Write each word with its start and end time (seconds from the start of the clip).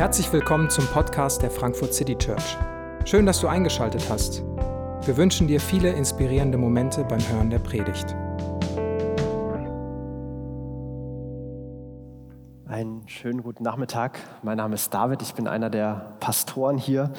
Herzlich 0.00 0.32
willkommen 0.32 0.70
zum 0.70 0.86
Podcast 0.86 1.42
der 1.42 1.50
Frankfurt 1.50 1.92
City 1.92 2.16
Church. 2.16 2.56
Schön, 3.04 3.26
dass 3.26 3.38
du 3.42 3.48
eingeschaltet 3.48 4.08
hast. 4.08 4.42
Wir 5.04 5.14
wünschen 5.18 5.46
dir 5.46 5.60
viele 5.60 5.90
inspirierende 5.90 6.56
Momente 6.56 7.04
beim 7.04 7.20
Hören 7.28 7.50
der 7.50 7.58
Predigt. 7.58 8.16
Einen 12.66 13.06
schönen 13.08 13.42
guten 13.42 13.62
Nachmittag. 13.62 14.18
Mein 14.42 14.56
Name 14.56 14.76
ist 14.76 14.94
David. 14.94 15.20
Ich 15.20 15.34
bin 15.34 15.46
einer 15.46 15.68
der 15.68 16.16
Pastoren 16.18 16.78
hier 16.78 17.12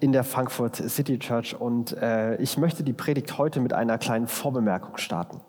in 0.00 0.12
der 0.12 0.22
Frankfurt 0.22 0.76
City 0.76 1.18
Church 1.18 1.58
und 1.58 1.96
äh, 1.96 2.36
ich 2.36 2.58
möchte 2.58 2.82
die 2.82 2.92
Predigt 2.92 3.38
heute 3.38 3.60
mit 3.60 3.72
einer 3.72 3.96
kleinen 3.96 4.26
Vorbemerkung 4.26 4.98
starten. 4.98 5.40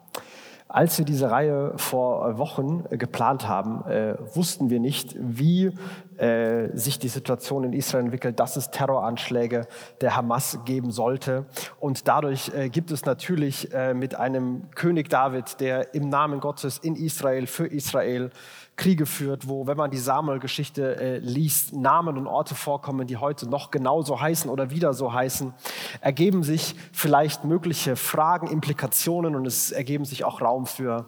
Als 0.69 0.97
wir 0.97 1.05
diese 1.05 1.31
Reihe 1.31 1.73
vor 1.77 2.37
Wochen 2.37 2.83
äh, 2.89 2.97
geplant 2.97 3.47
haben, 3.47 3.85
äh, 3.85 4.15
wussten 4.35 4.69
wir 4.69 4.79
nicht, 4.79 5.15
wie 5.17 5.71
äh, 6.17 6.75
sich 6.75 6.99
die 6.99 7.07
Situation 7.07 7.63
in 7.63 7.73
Israel 7.73 8.03
entwickelt, 8.05 8.39
dass 8.39 8.57
es 8.57 8.69
Terroranschläge 8.71 9.67
der 10.01 10.15
Hamas 10.17 10.59
geben 10.65 10.91
sollte. 10.91 11.45
Und 11.79 12.07
dadurch 12.07 12.51
äh, 12.53 12.69
gibt 12.69 12.91
es 12.91 13.05
natürlich 13.05 13.73
äh, 13.73 13.93
mit 13.93 14.15
einem 14.15 14.69
König 14.75 15.09
David, 15.09 15.61
der 15.61 15.93
im 15.93 16.09
Namen 16.09 16.41
Gottes 16.41 16.79
in 16.79 16.95
Israel 16.95 17.47
für 17.47 17.67
Israel 17.67 18.31
Kriege 18.77 19.07
führt, 19.07 19.49
wo, 19.49 19.65
wenn 19.65 19.75
man 19.75 19.89
die 19.89 19.97
Samuel-Geschichte 19.97 20.95
äh, 20.95 21.17
liest, 21.17 21.73
Namen 21.73 22.15
und 22.15 22.27
Orte 22.27 22.55
vorkommen, 22.55 23.07
die 23.07 23.17
heute 23.17 23.49
noch 23.49 23.71
genauso 23.71 24.21
heißen 24.21 24.49
oder 24.49 24.69
wieder 24.69 24.93
so 24.93 25.11
heißen, 25.11 25.53
ergeben 25.99 26.43
sich 26.43 26.75
vielleicht 26.93 27.43
mögliche 27.43 27.95
Fragen, 27.95 28.47
Implikationen 28.47 29.35
und 29.35 29.47
es 29.47 29.71
ergeben 29.71 30.05
sich 30.05 30.23
auch 30.23 30.41
Raum 30.41 30.67
für 30.67 31.07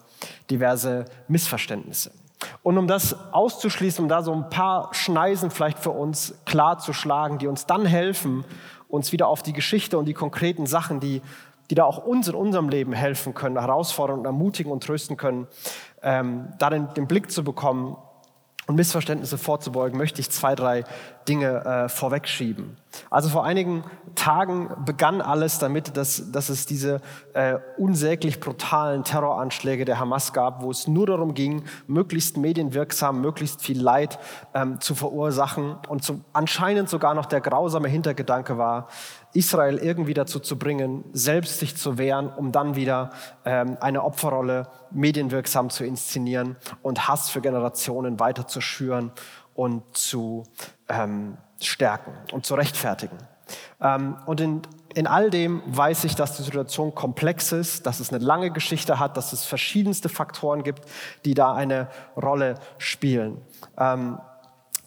diverse 0.49 1.05
Missverständnisse. 1.27 2.11
Und 2.63 2.77
um 2.77 2.87
das 2.87 3.15
auszuschließen, 3.33 4.03
um 4.03 4.09
da 4.09 4.23
so 4.23 4.33
ein 4.33 4.49
paar 4.49 4.93
Schneisen 4.93 5.51
vielleicht 5.51 5.79
für 5.79 5.91
uns 5.91 6.33
klar 6.45 6.79
zu 6.79 6.91
schlagen, 6.91 7.37
die 7.37 7.47
uns 7.47 7.65
dann 7.65 7.85
helfen, 7.85 8.45
uns 8.87 9.11
wieder 9.11 9.27
auf 9.27 9.43
die 9.43 9.53
Geschichte 9.53 9.97
und 9.97 10.05
die 10.05 10.13
konkreten 10.13 10.65
Sachen, 10.65 10.99
die, 10.99 11.21
die 11.69 11.75
da 11.75 11.83
auch 11.83 11.99
uns 11.99 12.27
in 12.27 12.35
unserem 12.35 12.69
Leben 12.69 12.93
helfen 12.93 13.33
können, 13.33 13.59
herausfordern 13.59 14.19
und 14.19 14.25
ermutigen 14.25 14.71
und 14.71 14.83
trösten 14.83 15.17
können, 15.17 15.47
ähm, 16.03 16.49
darin 16.57 16.89
den 16.95 17.07
Blick 17.07 17.31
zu 17.31 17.43
bekommen 17.43 17.95
und 18.69 18.75
Missverständnisse 18.75 19.39
vorzubeugen, 19.39 19.97
möchte 19.97 20.21
ich 20.21 20.29
zwei, 20.29 20.53
drei 20.53 20.83
Dinge 21.27 21.65
äh, 21.65 21.89
vorwegschieben. 21.89 22.77
Also 23.09 23.29
vor 23.29 23.43
einigen 23.43 23.83
Tagen 24.13 24.69
begann 24.85 25.21
alles 25.21 25.57
damit, 25.57 25.97
dass, 25.97 26.31
dass 26.31 26.49
es 26.49 26.67
diese 26.67 27.01
äh, 27.33 27.57
unsäglich 27.77 28.39
brutalen 28.39 29.03
Terroranschläge 29.03 29.85
der 29.85 29.99
Hamas 29.99 30.33
gab, 30.33 30.61
wo 30.61 30.69
es 30.69 30.87
nur 30.87 31.07
darum 31.07 31.33
ging, 31.33 31.63
möglichst 31.87 32.37
medienwirksam, 32.37 33.21
möglichst 33.21 33.63
viel 33.63 33.81
Leid 33.81 34.19
ähm, 34.53 34.79
zu 34.81 34.93
verursachen 34.93 35.75
und 35.87 36.03
zu, 36.03 36.21
anscheinend 36.33 36.89
sogar 36.89 37.15
noch 37.15 37.25
der 37.25 37.41
grausame 37.41 37.87
Hintergedanke 37.87 38.59
war, 38.59 38.87
Israel 39.33 39.77
irgendwie 39.77 40.13
dazu 40.13 40.39
zu 40.39 40.57
bringen, 40.57 41.03
selbst 41.13 41.59
sich 41.59 41.77
zu 41.77 41.97
wehren, 41.97 42.29
um 42.29 42.51
dann 42.51 42.75
wieder 42.75 43.11
ähm, 43.45 43.77
eine 43.79 44.03
Opferrolle 44.03 44.67
medienwirksam 44.91 45.69
zu 45.69 45.85
inszenieren 45.85 46.57
und 46.81 47.07
Hass 47.07 47.29
für 47.29 47.41
Generationen 47.41 48.19
weiter 48.19 48.47
zu 48.47 48.61
schüren 48.61 49.11
und 49.53 49.83
zu 49.95 50.43
ähm, 50.87 51.37
stärken 51.61 52.13
und 52.31 52.45
zu 52.45 52.55
rechtfertigen. 52.55 53.17
Ähm, 53.81 54.17
und 54.25 54.41
in, 54.41 54.61
in 54.95 55.07
all 55.07 55.29
dem 55.29 55.61
weiß 55.65 56.03
ich, 56.05 56.15
dass 56.15 56.37
die 56.37 56.43
Situation 56.43 56.95
komplex 56.95 57.51
ist, 57.51 57.85
dass 57.85 57.99
es 57.99 58.11
eine 58.11 58.23
lange 58.23 58.51
Geschichte 58.51 58.99
hat, 58.99 59.17
dass 59.17 59.33
es 59.33 59.45
verschiedenste 59.45 60.09
Faktoren 60.09 60.63
gibt, 60.63 60.85
die 61.25 61.33
da 61.33 61.53
eine 61.53 61.87
Rolle 62.15 62.55
spielen. 62.77 63.41
Ähm, 63.77 64.17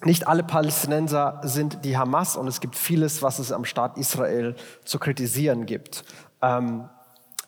nicht 0.05 0.27
alle 0.27 0.43
Palästinenser 0.43 1.41
sind 1.43 1.85
die 1.85 1.97
Hamas 1.97 2.37
und 2.37 2.49
es 2.49 2.61
gibt 2.61 2.77
vieles, 2.77 3.23
was 3.23 3.39
es 3.39 3.53
am 3.53 3.65
Staat 3.65 3.97
Israel 3.99 4.57
zu 4.85 4.99
kritisieren 4.99 5.67
gibt. 5.67 6.05
Ähm, 6.41 6.89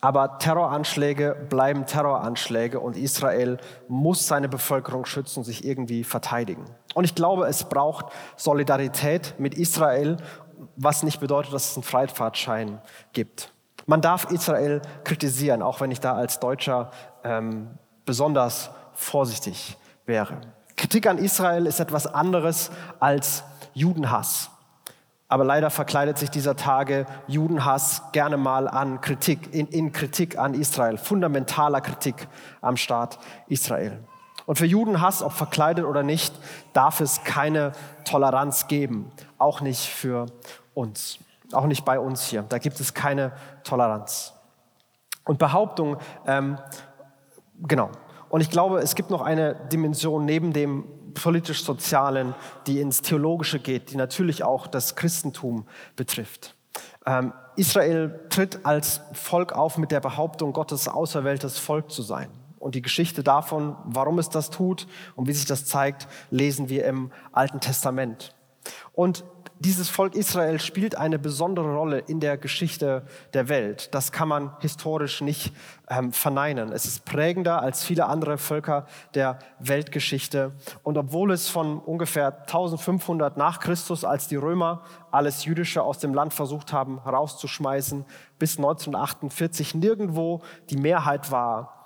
aber 0.00 0.38
Terroranschläge 0.38 1.34
bleiben 1.48 1.86
Terroranschläge 1.86 2.78
und 2.78 2.94
Israel 2.94 3.56
muss 3.88 4.26
seine 4.26 4.50
Bevölkerung 4.50 5.06
schützen 5.06 5.38
und 5.38 5.44
sich 5.44 5.64
irgendwie 5.64 6.04
verteidigen. 6.04 6.66
Und 6.92 7.04
ich 7.04 7.14
glaube, 7.14 7.46
es 7.46 7.64
braucht 7.64 8.06
Solidarität 8.36 9.34
mit 9.38 9.54
Israel, 9.54 10.18
was 10.76 11.04
nicht 11.04 11.20
bedeutet, 11.20 11.54
dass 11.54 11.70
es 11.70 11.76
einen 11.76 11.84
Freifahrtschein 11.84 12.82
gibt. 13.14 13.52
Man 13.86 14.02
darf 14.02 14.30
Israel 14.30 14.82
kritisieren, 15.04 15.62
auch 15.62 15.80
wenn 15.80 15.90
ich 15.90 16.00
da 16.00 16.14
als 16.14 16.38
Deutscher 16.38 16.90
ähm, 17.22 17.78
besonders 18.04 18.70
vorsichtig 18.92 19.78
wäre. 20.04 20.40
Kritik 20.84 21.06
an 21.06 21.16
Israel 21.16 21.64
ist 21.64 21.80
etwas 21.80 22.06
anderes 22.06 22.70
als 23.00 23.42
Judenhass. 23.72 24.50
Aber 25.28 25.42
leider 25.42 25.70
verkleidet 25.70 26.18
sich 26.18 26.28
dieser 26.28 26.56
Tage 26.56 27.06
Judenhass 27.26 28.02
gerne 28.12 28.36
mal 28.36 28.68
an 28.68 29.00
Kritik, 29.00 29.54
in, 29.54 29.66
in 29.68 29.92
Kritik 29.92 30.38
an 30.38 30.52
Israel, 30.52 30.98
fundamentaler 30.98 31.80
Kritik 31.80 32.28
am 32.60 32.76
Staat 32.76 33.18
Israel. 33.48 33.98
Und 34.44 34.58
für 34.58 34.66
Judenhass, 34.66 35.22
ob 35.22 35.32
verkleidet 35.32 35.86
oder 35.86 36.02
nicht, 36.02 36.34
darf 36.74 37.00
es 37.00 37.24
keine 37.24 37.72
Toleranz 38.04 38.66
geben. 38.68 39.10
Auch 39.38 39.62
nicht 39.62 39.88
für 39.88 40.26
uns. 40.74 41.18
Auch 41.54 41.64
nicht 41.64 41.86
bei 41.86 41.98
uns 41.98 42.26
hier. 42.26 42.42
Da 42.42 42.58
gibt 42.58 42.78
es 42.78 42.92
keine 42.92 43.32
Toleranz. 43.62 44.34
Und 45.24 45.38
Behauptung, 45.38 45.96
ähm, 46.26 46.58
genau, 47.62 47.90
und 48.34 48.40
ich 48.40 48.50
glaube, 48.50 48.80
es 48.80 48.96
gibt 48.96 49.10
noch 49.10 49.20
eine 49.20 49.54
Dimension 49.72 50.24
neben 50.24 50.52
dem 50.52 50.86
politisch-sozialen, 51.14 52.34
die 52.66 52.80
ins 52.80 53.00
Theologische 53.00 53.60
geht, 53.60 53.92
die 53.92 53.96
natürlich 53.96 54.42
auch 54.42 54.66
das 54.66 54.96
Christentum 54.96 55.68
betrifft. 55.94 56.56
Ähm, 57.06 57.32
Israel 57.54 58.26
tritt 58.30 58.66
als 58.66 59.02
Volk 59.12 59.52
auf 59.52 59.78
mit 59.78 59.92
der 59.92 60.00
Behauptung, 60.00 60.52
Gottes 60.52 60.88
auserwähltes 60.88 61.60
Volk 61.60 61.92
zu 61.92 62.02
sein. 62.02 62.28
Und 62.58 62.74
die 62.74 62.82
Geschichte 62.82 63.22
davon, 63.22 63.76
warum 63.84 64.18
es 64.18 64.30
das 64.30 64.50
tut 64.50 64.88
und 65.14 65.28
wie 65.28 65.32
sich 65.32 65.46
das 65.46 65.66
zeigt, 65.66 66.08
lesen 66.30 66.68
wir 66.68 66.86
im 66.86 67.12
Alten 67.30 67.60
Testament. 67.60 68.34
Und 68.94 69.22
dieses 69.64 69.88
Volk 69.88 70.14
Israel 70.14 70.60
spielt 70.60 70.96
eine 70.96 71.18
besondere 71.18 71.74
Rolle 71.74 71.98
in 71.98 72.20
der 72.20 72.36
Geschichte 72.36 73.02
der 73.32 73.48
Welt. 73.48 73.94
Das 73.94 74.12
kann 74.12 74.28
man 74.28 74.52
historisch 74.60 75.22
nicht 75.22 75.54
ähm, 75.88 76.12
verneinen. 76.12 76.70
Es 76.70 76.84
ist 76.84 77.06
prägender 77.06 77.62
als 77.62 77.82
viele 77.82 78.06
andere 78.06 78.36
Völker 78.36 78.86
der 79.14 79.38
Weltgeschichte. 79.60 80.52
Und 80.82 80.98
obwohl 80.98 81.32
es 81.32 81.48
von 81.48 81.78
ungefähr 81.78 82.42
1500 82.42 83.38
nach 83.38 83.58
Christus, 83.58 84.04
als 84.04 84.28
die 84.28 84.36
Römer 84.36 84.82
alles 85.10 85.46
Jüdische 85.46 85.82
aus 85.82 85.98
dem 85.98 86.12
Land 86.12 86.34
versucht 86.34 86.74
haben 86.74 86.98
rauszuschmeißen, 86.98 88.04
bis 88.38 88.58
1948 88.58 89.74
nirgendwo 89.74 90.42
die 90.68 90.76
Mehrheit 90.76 91.30
war, 91.30 91.83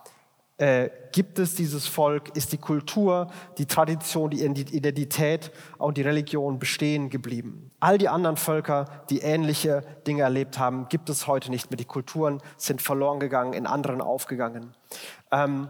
äh, 0.59 0.91
gibt 1.13 1.39
es 1.39 1.55
dieses 1.55 1.87
Volk, 1.87 2.37
ist 2.37 2.53
die 2.53 2.59
Kultur, 2.59 3.29
die 3.57 3.67
Tradition, 3.67 4.31
die 4.31 4.45
Identität 4.45 5.53
und 5.79 5.97
die 5.97 6.03
Religion 6.03 6.59
bestehen 6.59 7.11
geblieben. 7.11 7.71
All 7.81 7.97
die 7.97 8.09
anderen 8.09 8.37
Völker, 8.37 8.87
die 9.09 9.21
ähnliche 9.21 9.83
Dinge 10.07 10.23
erlebt 10.23 10.59
haben, 10.59 10.89
gibt 10.89 11.09
es 11.11 11.27
heute 11.27 11.51
nicht 11.51 11.71
mehr. 11.71 11.77
Die 11.77 11.85
Kulturen 11.85 12.43
sind 12.57 12.83
verloren 12.83 13.21
gegangen, 13.21 13.53
in 13.53 13.67
anderen 13.67 14.01
aufgegangen. 14.01 14.75
Ähm, 15.31 15.69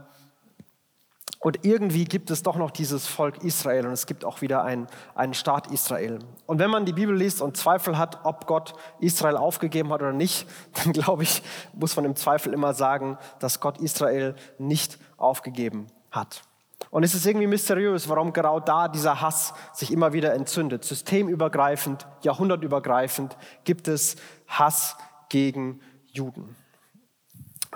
und 1.40 1.64
irgendwie 1.64 2.04
gibt 2.04 2.30
es 2.30 2.42
doch 2.42 2.56
noch 2.56 2.72
dieses 2.72 3.06
Volk 3.06 3.44
Israel 3.44 3.86
und 3.86 3.92
es 3.92 4.06
gibt 4.06 4.24
auch 4.24 4.40
wieder 4.40 4.64
einen, 4.64 4.88
einen 5.14 5.34
Staat 5.34 5.68
Israel. 5.68 6.18
Und 6.46 6.58
wenn 6.58 6.70
man 6.70 6.84
die 6.84 6.92
Bibel 6.92 7.14
liest 7.14 7.40
und 7.40 7.56
Zweifel 7.56 7.96
hat, 7.96 8.24
ob 8.24 8.46
Gott 8.46 8.74
Israel 8.98 9.36
aufgegeben 9.36 9.92
hat 9.92 10.02
oder 10.02 10.12
nicht, 10.12 10.48
dann 10.82 10.92
glaube 10.92 11.22
ich, 11.22 11.42
muss 11.74 11.94
man 11.94 12.04
im 12.04 12.16
Zweifel 12.16 12.52
immer 12.52 12.74
sagen, 12.74 13.18
dass 13.38 13.60
Gott 13.60 13.78
Israel 13.78 14.34
nicht 14.58 14.98
aufgegeben 15.16 15.86
hat. 16.10 16.42
Und 16.90 17.02
es 17.02 17.14
ist 17.14 17.26
irgendwie 17.26 17.46
mysteriös, 17.46 18.08
warum 18.08 18.32
genau 18.32 18.60
da 18.60 18.88
dieser 18.88 19.20
Hass 19.20 19.52
sich 19.72 19.92
immer 19.92 20.12
wieder 20.12 20.32
entzündet. 20.34 20.84
Systemübergreifend, 20.84 22.06
jahrhundertübergreifend 22.22 23.36
gibt 23.64 23.88
es 23.88 24.16
Hass 24.46 24.96
gegen 25.28 25.80
Juden. 26.06 26.56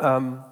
Ähm, 0.01 0.43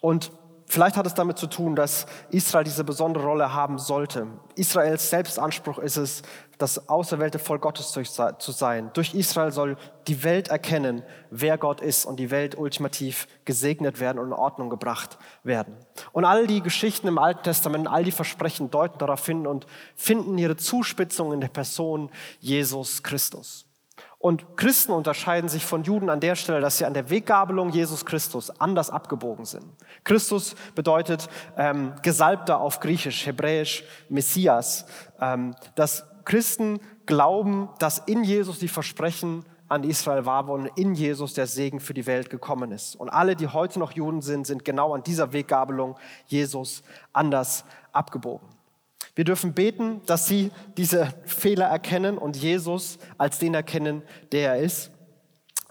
und 0.00 0.32
Vielleicht 0.74 0.96
hat 0.96 1.06
es 1.06 1.14
damit 1.14 1.38
zu 1.38 1.46
tun, 1.46 1.76
dass 1.76 2.04
Israel 2.30 2.64
diese 2.64 2.82
besondere 2.82 3.22
Rolle 3.24 3.54
haben 3.54 3.78
sollte. 3.78 4.26
Israels 4.56 5.08
Selbstanspruch 5.08 5.78
ist 5.78 5.96
es, 5.96 6.22
das 6.58 6.88
auserwählte 6.88 7.38
Volk 7.38 7.62
Gottes 7.62 7.92
zu 7.92 8.52
sein. 8.52 8.90
Durch 8.92 9.14
Israel 9.14 9.52
soll 9.52 9.76
die 10.08 10.24
Welt 10.24 10.48
erkennen, 10.48 11.04
wer 11.30 11.58
Gott 11.58 11.80
ist 11.80 12.06
und 12.06 12.16
die 12.18 12.32
Welt 12.32 12.58
ultimativ 12.58 13.28
gesegnet 13.44 14.00
werden 14.00 14.18
und 14.18 14.26
in 14.26 14.32
Ordnung 14.32 14.68
gebracht 14.68 15.16
werden. 15.44 15.76
Und 16.10 16.24
all 16.24 16.48
die 16.48 16.60
Geschichten 16.60 17.06
im 17.06 17.18
Alten 17.18 17.44
Testament, 17.44 17.86
all 17.86 18.02
die 18.02 18.10
Versprechen 18.10 18.72
deuten 18.72 18.98
darauf 18.98 19.24
hin 19.24 19.46
und 19.46 19.68
finden 19.94 20.36
ihre 20.38 20.56
Zuspitzung 20.56 21.32
in 21.32 21.40
der 21.40 21.48
Person 21.50 22.10
Jesus 22.40 23.04
Christus. 23.04 23.64
Und 24.24 24.56
Christen 24.56 24.92
unterscheiden 24.92 25.50
sich 25.50 25.66
von 25.66 25.82
Juden 25.82 26.08
an 26.08 26.18
der 26.18 26.34
Stelle, 26.34 26.62
dass 26.62 26.78
sie 26.78 26.86
an 26.86 26.94
der 26.94 27.10
Weggabelung 27.10 27.68
Jesus 27.68 28.06
Christus 28.06 28.48
anders 28.58 28.88
abgebogen 28.88 29.44
sind. 29.44 29.66
Christus 30.02 30.54
bedeutet 30.74 31.28
ähm, 31.58 31.92
Gesalbter 32.00 32.58
auf 32.58 32.80
Griechisch, 32.80 33.26
Hebräisch, 33.26 33.84
Messias. 34.08 34.86
Ähm, 35.20 35.54
das 35.74 36.06
Christen 36.24 36.80
glauben, 37.04 37.68
dass 37.78 37.98
in 37.98 38.24
Jesus 38.24 38.58
die 38.58 38.68
Versprechen 38.68 39.44
an 39.68 39.84
Israel 39.84 40.24
war 40.24 40.48
und 40.48 40.68
in 40.68 40.94
Jesus 40.94 41.34
der 41.34 41.46
Segen 41.46 41.78
für 41.78 41.92
die 41.92 42.06
Welt 42.06 42.30
gekommen 42.30 42.72
ist. 42.72 42.96
Und 42.96 43.10
alle, 43.10 43.36
die 43.36 43.48
heute 43.48 43.78
noch 43.78 43.92
Juden 43.92 44.22
sind, 44.22 44.46
sind 44.46 44.64
genau 44.64 44.94
an 44.94 45.02
dieser 45.02 45.34
Weggabelung 45.34 45.96
Jesus 46.28 46.82
anders 47.12 47.66
abgebogen. 47.92 48.53
Wir 49.14 49.24
dürfen 49.24 49.54
beten, 49.54 50.00
dass 50.06 50.26
sie 50.26 50.50
diese 50.76 51.12
Fehler 51.24 51.66
erkennen 51.66 52.18
und 52.18 52.36
Jesus 52.36 52.98
als 53.18 53.38
den 53.38 53.54
erkennen, 53.54 54.02
der 54.32 54.54
er 54.54 54.62
ist. 54.62 54.90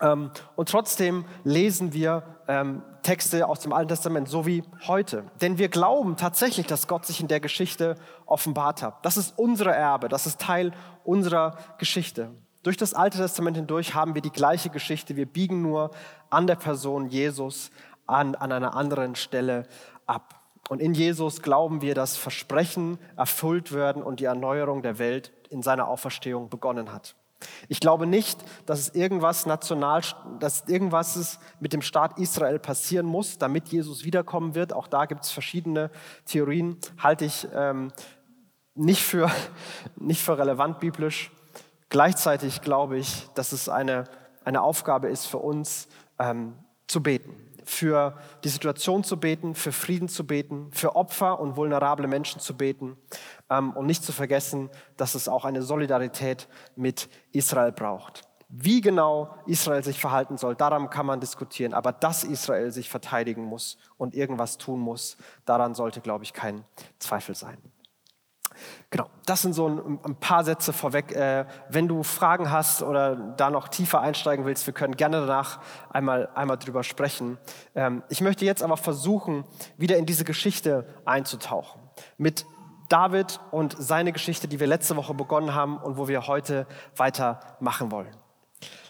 Ähm, 0.02 0.32
und 0.56 0.70
trotzdem 0.70 1.26
lesen 1.44 1.94
wir 1.94 2.24
ähm, 2.48 2.84
Texte 3.04 3.48
aus 3.48 3.60
dem 3.60 3.74
Alten 3.74 3.90
Testament, 3.90 4.30
so 4.30 4.46
wie 4.46 4.64
heute. 4.88 5.26
Denn 5.42 5.58
wir 5.58 5.70
glauben 5.70 6.16
tatsächlich, 6.16 6.68
dass 6.68 6.88
Gott 6.88 7.06
sich 7.06 7.20
in 7.20 7.28
der 7.28 7.40
Geschichte 7.40 7.96
offenbart 8.26 8.82
hat. 8.82 9.06
Das 9.06 9.18
ist 9.18 9.38
unsere 9.38 9.72
Erbe, 9.72 10.10
das 10.10 10.26
ist 10.26 10.40
Teil 10.40 10.72
unserer 11.04 11.58
Geschichte. 11.78 12.32
Durch 12.64 12.78
das 12.78 12.94
Alte 12.94 13.18
Testament 13.18 13.58
hindurch 13.58 13.94
haben 13.94 14.16
wir 14.16 14.22
die 14.22 14.32
gleiche 14.32 14.70
Geschichte. 14.70 15.18
Wir 15.18 15.26
biegen 15.26 15.62
nur 15.62 15.92
an 16.30 16.48
der 16.48 16.56
Person 16.56 17.08
Jesus 17.10 17.72
an, 18.08 18.36
an 18.36 18.52
einer 18.52 18.76
anderen 18.76 19.16
Stelle 19.16 19.68
ab. 20.06 20.43
Und 20.70 20.82
in 20.82 20.94
Jesus 20.94 21.42
glauben 21.42 21.82
wir, 21.82 21.94
dass 21.94 22.16
Versprechen 22.16 22.98
erfüllt 23.18 23.74
werden 23.74 24.02
und 24.02 24.20
die 24.20 24.26
Erneuerung 24.26 24.82
der 24.82 24.98
Welt 24.98 25.34
in 25.50 25.62
seiner 25.62 25.88
Auferstehung 25.88 26.50
begonnen 26.50 26.94
hat. 26.94 27.16
Ich 27.68 27.82
glaube 27.82 28.08
nicht, 28.08 28.40
dass 28.66 28.80
es 28.80 28.96
irgendwas 28.96 29.46
national, 29.46 30.02
dass 30.40 30.64
irgendwas 30.68 31.40
mit 31.60 31.74
dem 31.74 31.82
Staat 31.82 32.18
Israel 32.18 32.58
passieren 32.58 33.06
muss, 33.06 33.38
damit 33.38 33.68
Jesus 33.68 34.06
wiederkommen 34.06 34.56
wird. 34.56 34.72
Auch 34.72 34.88
da 34.88 35.06
gibt 35.06 35.26
es 35.26 35.32
verschiedene 35.32 35.92
Theorien, 36.26 36.78
halte 36.98 37.26
ich 37.26 37.46
ähm, 37.54 37.92
nicht, 38.76 39.04
für, 39.04 39.30
nicht 39.98 40.22
für 40.22 40.38
relevant 40.38 40.80
biblisch. 40.80 41.32
Gleichzeitig 41.90 42.62
glaube 42.62 42.98
ich, 42.98 43.28
dass 43.36 43.52
es 43.52 43.68
eine, 43.68 44.06
eine 44.46 44.62
Aufgabe 44.62 45.10
ist 45.10 45.26
für 45.26 45.40
uns, 45.40 45.90
ähm, 46.18 46.54
zu 46.88 47.04
beten 47.04 47.36
für 47.66 48.18
die 48.44 48.50
Situation 48.50 49.04
zu 49.04 49.20
beten, 49.20 49.56
für 49.56 49.72
Frieden 49.72 50.08
zu 50.08 50.26
beten, 50.26 50.72
für 50.72 50.96
Opfer 50.96 51.40
und 51.40 51.56
vulnerable 51.56 52.08
Menschen 52.08 52.40
zu 52.40 52.56
beten 52.56 52.98
ähm, 53.50 53.72
und 53.72 53.86
nicht 53.86 54.04
zu 54.04 54.12
vergessen, 54.12 54.70
dass 54.98 55.16
es 55.16 55.28
auch 55.28 55.46
eine 55.46 55.62
Solidarität 55.62 56.48
mit 56.76 57.10
Israel 57.32 57.72
braucht. 57.72 58.24
Wie 58.56 58.82
genau 58.82 59.36
Israel 59.48 59.84
sich 59.84 60.00
verhalten 60.00 60.38
soll, 60.38 60.56
daran 60.56 60.92
kann 60.92 61.08
man 61.08 61.20
diskutieren. 61.20 61.74
Aber 61.74 61.92
dass 61.92 62.24
Israel 62.24 62.72
sich 62.72 62.88
verteidigen 62.88 63.44
muss 63.44 63.80
und 63.98 64.14
irgendwas 64.14 64.60
tun 64.60 64.80
muss, 64.80 65.18
daran 65.46 65.74
sollte, 65.74 66.02
glaube 66.02 66.24
ich, 66.24 66.34
kein 66.34 66.64
Zweifel 67.00 67.34
sein. 67.34 67.58
Genau, 68.90 69.10
das 69.26 69.42
sind 69.42 69.54
so 69.54 69.68
ein, 69.68 70.16
paar 70.20 70.44
Sätze 70.44 70.74
vorweg. 70.74 71.12
Äh, 71.12 71.46
wenn 71.70 71.88
du 71.88 72.04
Fragen 72.04 72.52
hast 72.52 72.84
oder 72.84 73.16
da 73.16 73.50
noch 73.50 73.68
tiefer 73.68 74.02
einsteigen 74.02 74.46
willst, 74.46 74.66
wir 74.68 74.74
können 74.74 74.96
gerne 74.96 75.22
danach 75.22 75.60
einmal, 75.90 76.30
einmal 76.36 76.58
drüber 76.58 76.84
sprechen. 76.84 77.38
Ähm, 77.76 78.04
ich 78.10 78.22
möchte 78.22 78.46
jetzt 78.46 78.64
aber 78.64 78.78
versuchen, 78.78 79.46
wieder 79.78 79.98
in 79.98 80.06
diese 80.06 80.24
Geschichte 80.24 80.88
einzutauchen. 81.06 81.82
Mit 82.18 82.46
David 82.90 83.40
und 83.52 83.76
seine 83.80 84.12
Geschichte, 84.12 84.48
die 84.48 84.60
wir 84.60 84.68
letzte 84.68 84.96
Woche 84.96 85.14
begonnen 85.14 85.56
haben 85.56 85.78
und 85.78 85.98
wo 85.98 86.08
wir 86.08 86.28
heute 86.28 86.68
weitermachen 86.96 87.92
wollen. 87.92 88.16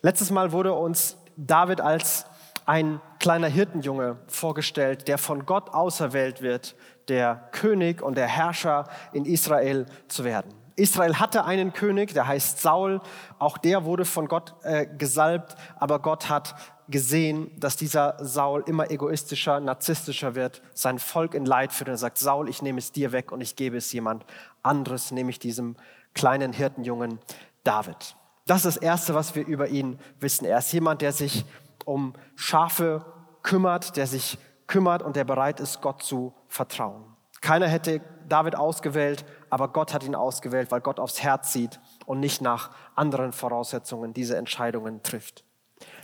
Letztes 0.02 0.32
Mal 0.32 0.52
wurde 0.52 0.74
uns 0.74 1.18
David 1.38 1.80
als 1.80 2.26
ein 2.66 3.02
kleiner 3.20 3.48
Hirtenjunge 3.48 4.18
vorgestellt, 4.28 5.08
der 5.08 5.18
von 5.18 5.46
Gott 5.46 5.70
auserwählt 5.74 6.42
wird, 6.42 6.76
der 7.10 7.50
König 7.52 8.02
und 8.02 8.18
der 8.18 8.28
Herrscher 8.28 8.86
in 9.12 9.26
Israel 9.26 9.86
zu 10.08 10.24
werden. 10.24 10.54
Israel 10.76 11.20
hatte 11.20 11.46
einen 11.46 11.74
König, 11.74 12.14
der 12.14 12.28
heißt 12.28 12.62
Saul. 12.62 13.02
Auch 13.38 13.58
der 13.58 13.86
wurde 13.86 14.06
von 14.06 14.28
Gott 14.28 14.56
äh, 14.64 14.88
gesalbt, 14.88 15.56
aber 15.80 16.00
Gott 16.00 16.30
hat 16.30 16.56
gesehen, 16.88 17.52
dass 17.60 17.78
dieser 17.78 18.18
Saul 18.20 18.64
immer 18.66 18.92
egoistischer, 18.92 19.60
narzisstischer 19.60 20.36
wird, 20.36 20.62
sein 20.74 21.00
Volk 21.00 21.34
in 21.34 21.46
Leid 21.46 21.72
führt 21.72 21.90
und 21.90 21.94
er 21.94 21.98
sagt, 21.98 22.18
Saul, 22.18 22.50
ich 22.50 22.62
nehme 22.62 22.80
es 22.80 22.92
dir 22.92 23.12
weg 23.12 23.32
und 23.32 23.42
ich 23.42 23.56
gebe 23.56 23.78
es 23.78 23.92
jemand 23.94 24.26
anderes, 24.64 25.12
nämlich 25.12 25.40
diesem 25.40 25.76
kleinen 26.14 26.54
Hirtenjungen 26.54 27.20
David. 27.64 28.16
Das 28.46 28.66
ist 28.66 28.76
das 28.76 28.78
Erste, 28.78 29.16
was 29.16 29.36
wir 29.36 29.46
über 29.46 29.70
ihn 29.70 29.98
wissen. 30.20 30.46
Er 30.46 30.58
ist 30.58 30.74
jemand, 30.74 31.02
der 31.02 31.14
sich 31.14 31.46
um 31.86 32.14
Schafe 32.36 33.06
kümmert, 33.42 33.96
der 33.96 34.08
sich 34.08 34.38
kümmert 34.68 35.02
und 35.02 35.16
der 35.16 35.24
bereit 35.24 35.60
ist, 35.60 35.82
Gott 35.82 36.04
zu 36.04 36.34
vertrauen. 36.54 37.04
Keiner 37.42 37.68
hätte 37.68 38.00
David 38.30 38.56
ausgewählt, 38.56 39.26
aber 39.50 39.68
Gott 39.68 39.94
hat 39.94 40.04
ihn 40.04 40.16
ausgewählt, 40.16 40.72
weil 40.72 40.82
Gott 40.82 41.00
aufs 41.00 41.22
Herz 41.22 41.52
sieht 41.52 41.80
und 42.06 42.20
nicht 42.20 42.42
nach 42.42 42.70
anderen 42.96 43.34
Voraussetzungen 43.34 44.14
diese 44.14 44.38
Entscheidungen 44.38 45.04
trifft. 45.04 45.44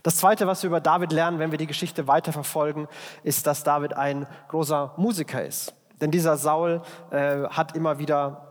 Das 0.04 0.18
Zweite, 0.18 0.48
was 0.48 0.64
wir 0.64 0.68
über 0.68 0.82
David 0.82 1.14
lernen, 1.14 1.40
wenn 1.40 1.52
wir 1.52 1.58
die 1.58 1.68
Geschichte 1.68 2.08
weiterverfolgen, 2.08 2.88
ist, 3.24 3.48
dass 3.48 3.64
David 3.64 3.94
ein 3.94 4.28
großer 4.50 4.96
Musiker 4.98 5.46
ist. 5.46 5.74
Denn 6.02 6.12
dieser 6.12 6.36
Saul 6.36 6.82
äh, 7.12 7.44
hat 7.44 7.76
immer 7.76 8.00
wieder 8.00 8.49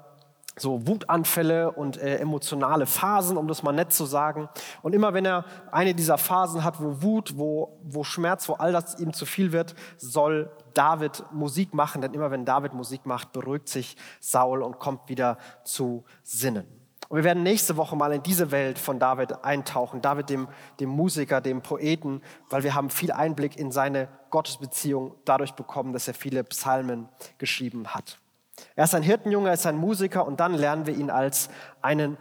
so 0.60 0.87
Wutanfälle 0.87 1.72
und 1.72 1.96
äh, 1.99 2.19
emotionale 2.19 2.87
Phasen, 2.87 3.37
um 3.37 3.49
das 3.49 3.62
mal 3.62 3.72
nett 3.72 3.93
zu 3.93 4.05
sagen. 4.05 4.49
Und 4.82 4.94
immer 4.94 5.14
wenn 5.14 5.25
er 5.25 5.44
eine 5.70 5.94
dieser 5.94 6.19
Phasen 6.19 6.64
hat, 6.64 6.81
wo 6.81 7.02
Wut, 7.02 7.34
wo, 7.37 7.78
wo 7.82 8.05
Schmerz, 8.05 8.49
wo 8.49 8.55
all 8.55 8.72
das 8.72 8.99
ihm 8.99 9.12
zu 9.12 9.26
viel 9.26 9.52
wird, 9.52 9.75
soll 9.96 10.50
David 10.75 11.25
Musik 11.32 11.75
machen. 11.75 12.02
Denn 12.02 12.14
immer 12.14 12.31
wenn 12.31 12.44
David 12.44 12.75
Musik 12.75 13.06
macht, 13.06 13.32
beruhigt 13.32 13.69
sich 13.69 13.96
Saul 14.20 14.62
und 14.62 14.78
kommt 14.78 15.08
wieder 15.08 15.38
zu 15.64 16.05
Sinnen. 16.22 16.66
Und 17.08 17.16
wir 17.16 17.25
werden 17.25 17.43
nächste 17.43 17.76
Woche 17.78 17.96
mal 17.96 18.12
in 18.12 18.22
diese 18.22 18.50
Welt 18.50 18.78
von 18.78 18.99
David 18.99 19.43
eintauchen. 19.43 20.02
David, 20.02 20.28
dem, 20.28 20.46
dem 20.78 20.90
Musiker, 20.90 21.40
dem 21.40 21.62
Poeten, 21.62 22.22
weil 22.50 22.64
wir 22.64 22.75
haben 22.75 22.90
viel 22.90 23.12
Einblick 23.12 23.56
in 23.56 23.72
seine 23.72 24.08
Gottesbeziehung 24.31 25.14
dadurch 25.25 25.54
bekommen, 25.54 25.94
dass 25.94 26.06
er 26.06 26.14
viele 26.14 26.44
Psalmen 26.44 27.08
geschrieben 27.38 27.88
hat. 27.88 28.19
Er 28.76 28.84
ist 28.84 28.94
ein 28.94 29.02
Hirtenjunge, 29.02 29.49
er 29.49 29.55
ist 29.55 29.66
ein 29.66 29.76
Musiker 29.76 30.26
und 30.26 30.40
dann 30.40 30.55
lernen 30.55 30.87
wir 30.87 30.94
ihn 30.94 31.10
als 31.10 31.49
einen 31.82 32.16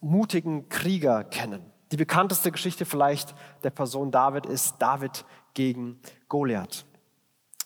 mutigen 0.00 0.68
Krieger 0.68 1.24
kennen. 1.24 1.70
Die 1.92 1.96
bekannteste 1.96 2.52
Geschichte 2.52 2.84
vielleicht 2.84 3.34
der 3.64 3.70
Person 3.70 4.10
David 4.10 4.46
ist 4.46 4.76
David 4.78 5.24
gegen 5.54 6.00
Goliath. 6.28 6.84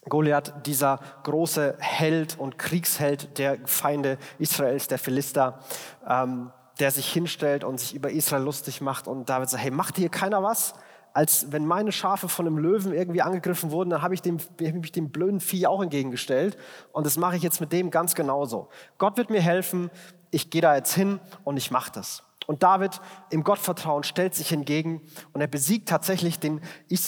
Goliath, 0.08 0.66
dieser 0.66 1.00
große 1.22 1.76
Held 1.78 2.38
und 2.38 2.58
Kriegsheld 2.58 3.38
der 3.38 3.58
Feinde 3.66 4.18
Israels, 4.38 4.88
der 4.88 4.98
Philister, 4.98 5.60
ähm, 6.06 6.50
der 6.78 6.90
sich 6.90 7.10
hinstellt 7.12 7.64
und 7.64 7.78
sich 7.78 7.94
über 7.94 8.10
Israel 8.10 8.42
lustig 8.42 8.80
macht 8.80 9.06
und 9.06 9.28
David 9.28 9.48
sagt, 9.48 9.62
hey, 9.62 9.70
macht 9.70 9.96
hier 9.96 10.08
keiner 10.08 10.42
was? 10.42 10.74
Als 11.14 11.52
wenn 11.52 11.64
meine 11.64 11.92
Schafe 11.92 12.28
von 12.28 12.46
einem 12.46 12.58
Löwen 12.58 12.92
irgendwie 12.92 13.22
angegriffen 13.22 13.70
wurden, 13.70 13.90
dann 13.90 14.02
habe 14.02 14.14
ich 14.14 14.20
dem, 14.20 14.38
hab 14.38 14.84
ich 14.84 14.92
dem 14.92 15.10
blöden 15.10 15.40
Vieh 15.40 15.66
auch 15.66 15.80
entgegengestellt. 15.80 16.58
Und 16.92 17.06
das 17.06 17.16
mache 17.16 17.36
ich 17.36 17.42
jetzt 17.42 17.60
mit 17.60 17.72
dem 17.72 17.90
ganz 17.90 18.16
genauso. 18.16 18.68
Gott 18.98 19.16
wird 19.16 19.30
mir 19.30 19.40
helfen, 19.40 19.90
ich 20.32 20.50
gehe 20.50 20.60
da 20.60 20.74
jetzt 20.74 20.92
hin 20.92 21.20
und 21.44 21.56
ich 21.56 21.70
mache 21.70 21.92
das. 21.92 22.24
Und 22.46 22.62
David 22.62 23.00
im 23.30 23.44
Gottvertrauen 23.44 24.02
stellt 24.02 24.34
sich 24.34 24.48
hingegen 24.48 25.00
und 25.32 25.40
er 25.40 25.46
besiegt 25.46 25.88
tatsächlich 25.88 26.40
den, 26.40 26.60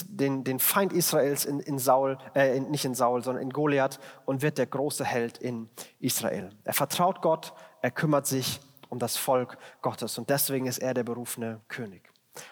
den, 0.08 0.44
den 0.44 0.58
Feind 0.60 0.92
Israels 0.92 1.44
in, 1.44 1.60
in 1.60 1.78
Saul, 1.78 2.16
äh, 2.34 2.60
nicht 2.60 2.84
in 2.84 2.94
Saul, 2.94 3.22
sondern 3.22 3.42
in 3.42 3.50
Goliath 3.50 3.98
und 4.24 4.40
wird 4.40 4.56
der 4.56 4.66
große 4.66 5.04
Held 5.04 5.38
in 5.38 5.68
Israel. 5.98 6.50
Er 6.64 6.72
vertraut 6.72 7.20
Gott, 7.20 7.52
er 7.82 7.90
kümmert 7.90 8.26
sich 8.26 8.60
um 8.88 8.98
das 8.98 9.16
Volk 9.16 9.58
Gottes 9.82 10.16
und 10.16 10.30
deswegen 10.30 10.66
ist 10.66 10.78
er 10.78 10.94
der 10.94 11.04
berufene 11.04 11.60
König. 11.68 12.05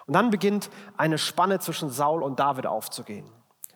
Und 0.06 0.14
dann 0.14 0.30
beginnt 0.30 0.70
eine 0.96 1.18
Spanne 1.18 1.58
zwischen 1.60 1.90
Saul 1.90 2.22
und 2.22 2.40
David 2.40 2.66
aufzugehen. 2.66 3.26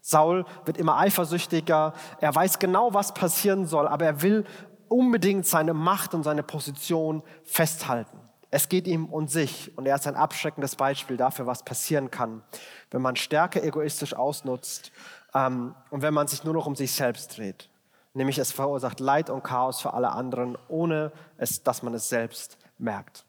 Saul 0.00 0.46
wird 0.64 0.78
immer 0.78 0.96
eifersüchtiger, 0.96 1.92
er 2.20 2.34
weiß 2.34 2.58
genau, 2.58 2.94
was 2.94 3.12
passieren 3.12 3.66
soll, 3.66 3.86
aber 3.86 4.06
er 4.06 4.22
will 4.22 4.44
unbedingt 4.88 5.46
seine 5.46 5.74
Macht 5.74 6.14
und 6.14 6.22
seine 6.22 6.42
Position 6.42 7.22
festhalten. 7.44 8.18
Es 8.50 8.70
geht 8.70 8.86
ihm 8.86 9.06
um 9.06 9.28
sich 9.28 9.76
und 9.76 9.84
er 9.84 9.96
ist 9.96 10.06
ein 10.06 10.16
abschreckendes 10.16 10.76
Beispiel 10.76 11.18
dafür, 11.18 11.46
was 11.46 11.62
passieren 11.62 12.10
kann, 12.10 12.42
wenn 12.90 13.02
man 13.02 13.16
Stärke 13.16 13.62
egoistisch 13.62 14.14
ausnutzt 14.14 14.90
ähm, 15.34 15.74
und 15.90 16.00
wenn 16.00 16.14
man 16.14 16.28
sich 16.28 16.44
nur 16.44 16.54
noch 16.54 16.66
um 16.66 16.74
sich 16.74 16.92
selbst 16.92 17.36
dreht. 17.36 17.68
Nämlich 18.14 18.38
es 18.38 18.50
verursacht 18.50 19.00
Leid 19.00 19.28
und 19.28 19.44
Chaos 19.44 19.82
für 19.82 19.92
alle 19.92 20.10
anderen, 20.10 20.56
ohne 20.68 21.12
es, 21.36 21.62
dass 21.62 21.82
man 21.82 21.92
es 21.92 22.08
selbst 22.08 22.56
merkt. 22.78 23.26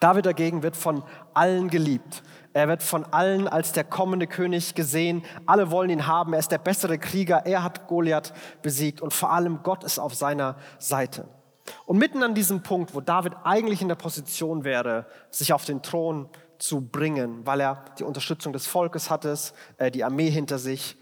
David 0.00 0.26
dagegen 0.26 0.62
wird 0.62 0.76
von 0.76 1.02
allen 1.34 1.68
geliebt. 1.68 2.22
Er 2.54 2.68
wird 2.68 2.82
von 2.82 3.04
allen 3.04 3.48
als 3.48 3.72
der 3.72 3.84
kommende 3.84 4.26
König 4.26 4.74
gesehen. 4.74 5.24
Alle 5.46 5.70
wollen 5.70 5.90
ihn 5.90 6.06
haben. 6.06 6.32
Er 6.32 6.38
ist 6.38 6.52
der 6.52 6.58
bessere 6.58 6.98
Krieger. 6.98 7.46
Er 7.46 7.62
hat 7.62 7.86
Goliath 7.86 8.32
besiegt. 8.62 9.00
Und 9.00 9.12
vor 9.12 9.32
allem 9.32 9.62
Gott 9.62 9.84
ist 9.84 9.98
auf 9.98 10.14
seiner 10.14 10.56
Seite. 10.78 11.26
Und 11.86 11.98
mitten 11.98 12.22
an 12.22 12.34
diesem 12.34 12.62
Punkt, 12.62 12.94
wo 12.94 13.00
David 13.00 13.34
eigentlich 13.44 13.82
in 13.82 13.88
der 13.88 13.94
Position 13.94 14.64
wäre, 14.64 15.06
sich 15.30 15.52
auf 15.52 15.64
den 15.64 15.82
Thron 15.82 16.28
zu 16.58 16.80
bringen, 16.80 17.46
weil 17.46 17.60
er 17.60 17.84
die 17.98 18.04
Unterstützung 18.04 18.52
des 18.52 18.66
Volkes 18.66 19.10
hatte, 19.10 19.36
äh, 19.78 19.90
die 19.90 20.04
Armee 20.04 20.30
hinter 20.30 20.58
sich, 20.58 20.96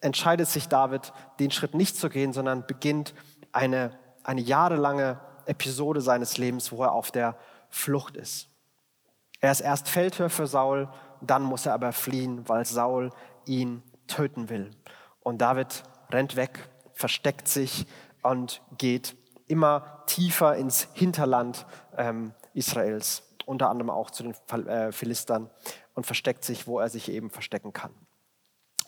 entscheidet 0.00 0.48
sich 0.48 0.68
David, 0.68 1.12
den 1.40 1.50
Schritt 1.50 1.74
nicht 1.74 1.96
zu 1.96 2.08
gehen, 2.08 2.32
sondern 2.32 2.66
beginnt 2.66 3.14
eine, 3.52 3.98
eine 4.24 4.40
jahrelange 4.40 5.18
Episode 5.46 6.00
seines 6.00 6.38
Lebens, 6.38 6.72
wo 6.72 6.82
er 6.82 6.92
auf 6.92 7.10
der 7.10 7.36
Flucht 7.76 8.16
ist. 8.16 8.48
Er 9.40 9.52
ist 9.52 9.60
erst 9.60 9.88
Feldherr 9.88 10.30
für 10.30 10.46
Saul, 10.46 10.88
dann 11.20 11.42
muss 11.42 11.66
er 11.66 11.74
aber 11.74 11.92
fliehen, 11.92 12.48
weil 12.48 12.64
Saul 12.64 13.10
ihn 13.44 13.82
töten 14.06 14.48
will. 14.48 14.70
Und 15.20 15.38
David 15.38 15.82
rennt 16.10 16.36
weg, 16.36 16.70
versteckt 16.94 17.48
sich 17.48 17.86
und 18.22 18.62
geht 18.78 19.16
immer 19.46 20.04
tiefer 20.06 20.56
ins 20.56 20.88
Hinterland 20.94 21.66
ähm, 21.96 22.32
Israels, 22.54 23.22
unter 23.44 23.68
anderem 23.68 23.90
auch 23.90 24.10
zu 24.10 24.22
den 24.22 24.66
äh, 24.66 24.90
Philistern 24.90 25.50
und 25.94 26.06
versteckt 26.06 26.44
sich, 26.44 26.66
wo 26.66 26.80
er 26.80 26.88
sich 26.88 27.10
eben 27.10 27.30
verstecken 27.30 27.72
kann. 27.72 27.92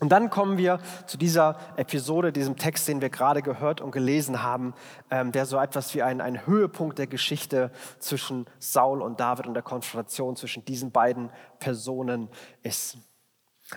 Und 0.00 0.10
dann 0.10 0.30
kommen 0.30 0.58
wir 0.58 0.78
zu 1.06 1.18
dieser 1.18 1.56
Episode, 1.76 2.32
diesem 2.32 2.56
Text, 2.56 2.86
den 2.86 3.00
wir 3.00 3.10
gerade 3.10 3.42
gehört 3.42 3.80
und 3.80 3.90
gelesen 3.90 4.42
haben, 4.42 4.74
ähm, 5.10 5.32
der 5.32 5.44
so 5.44 5.58
etwas 5.58 5.94
wie 5.94 6.02
ein, 6.02 6.20
ein 6.20 6.46
Höhepunkt 6.46 6.98
der 6.98 7.08
Geschichte 7.08 7.72
zwischen 7.98 8.46
Saul 8.60 9.02
und 9.02 9.18
David 9.18 9.46
und 9.46 9.54
der 9.54 9.62
Konfrontation 9.62 10.36
zwischen 10.36 10.64
diesen 10.64 10.92
beiden 10.92 11.30
Personen 11.58 12.28
ist. 12.62 12.98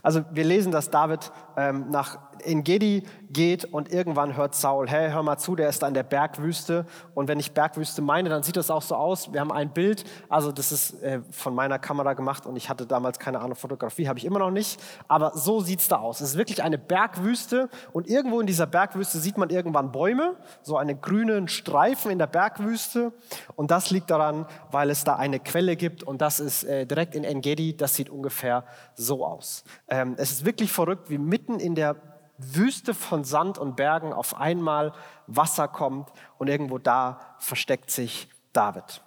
Also 0.04 0.24
wir 0.32 0.46
lesen, 0.46 0.72
dass 0.72 0.90
David 0.90 1.32
ähm, 1.58 1.90
nach 1.90 2.18
Engedi 2.44 3.04
geht 3.30 3.66
und 3.66 3.92
irgendwann 3.92 4.36
hört 4.36 4.56
Saul, 4.56 4.90
hey, 4.90 5.12
hör 5.12 5.24
mal 5.24 5.38
zu, 5.38 5.56
der 5.56 5.70
ist 5.70 5.84
da 5.84 5.88
in 5.88 5.94
der 5.94 6.04
Bergwüste. 6.04 6.86
Und 7.14 7.28
wenn 7.28 7.40
ich 7.40 7.54
Bergwüste 7.54 8.02
meine, 8.02 8.30
dann 8.30 8.44
sieht 8.44 8.58
das 8.58 8.70
auch 8.70 8.82
so 8.82 8.96
aus. 8.96 9.32
Wir 9.32 9.40
haben 9.40 9.52
ein 9.52 9.72
Bild, 9.72 10.04
also 10.30 10.52
das 10.52 10.72
ist 10.72 11.02
äh, 11.04 11.22
von 11.32 11.56
meiner 11.56 11.80
Kamera 11.80 12.14
gemacht 12.14 12.46
und 12.46 12.56
ich 12.56 12.70
hatte 12.70 12.86
damals 12.86 13.20
keine 13.20 13.40
Ahnung, 13.40 13.56
Fotografie 13.56 14.08
habe 14.08 14.20
ich 14.20 14.26
immer 14.26 14.40
noch 14.40 14.52
nicht. 14.52 14.82
Aber 15.08 15.38
so 15.38 15.62
sieht's 15.62 15.88
da 15.88 15.98
aus. 15.98 16.22
Es 16.22 16.32
ist 16.32 16.38
wirklich 16.38 16.64
eine 16.64 16.78
Bergwüste 16.78 17.70
und 17.94 18.08
irgendwo 18.08 18.40
in 18.40 18.48
dieser 18.48 18.68
Bergwüste 18.68 19.20
sieht 19.20 19.38
man 19.38 19.50
irgendwann 19.50 19.92
Bäume, 19.92 20.36
so 20.62 20.78
einen 20.78 21.02
grünen 21.02 21.48
Streifen 21.48 22.12
in 22.12 22.18
der 22.18 22.28
Bergwüste. 22.28 23.14
Und 23.56 23.72
das 23.72 23.92
liegt 23.92 24.10
daran, 24.10 24.46
weil 24.72 24.90
es 24.90 25.04
da 25.04 25.16
eine 25.16 25.40
Quelle 25.40 25.76
gibt 25.76 26.04
und 26.04 26.22
das 26.22 26.40
ist 26.40 26.64
äh, 26.64 26.86
direkt 26.86 27.16
in 27.16 27.24
Engedi. 27.24 27.76
Das 27.76 27.96
sieht 27.96 28.10
ungefähr 28.10 28.64
so 29.02 29.26
aus. 29.26 29.64
Ähm, 29.88 30.16
es 30.18 30.32
ist 30.32 30.46
wirklich 30.46 30.72
verrückt, 30.72 31.10
wie 31.10 31.18
mitten 31.18 31.60
in 31.60 31.76
der 31.76 31.96
Wüste 32.38 32.94
von 32.94 33.24
Sand 33.24 33.58
und 33.58 33.76
Bergen 33.76 34.14
auf 34.14 34.38
einmal 34.38 34.94
Wasser 35.28 35.68
kommt 35.68 36.12
und 36.38 36.48
irgendwo 36.48 36.78
da 36.78 37.20
versteckt 37.40 37.92
sich 37.92 38.30
David. 38.54 39.02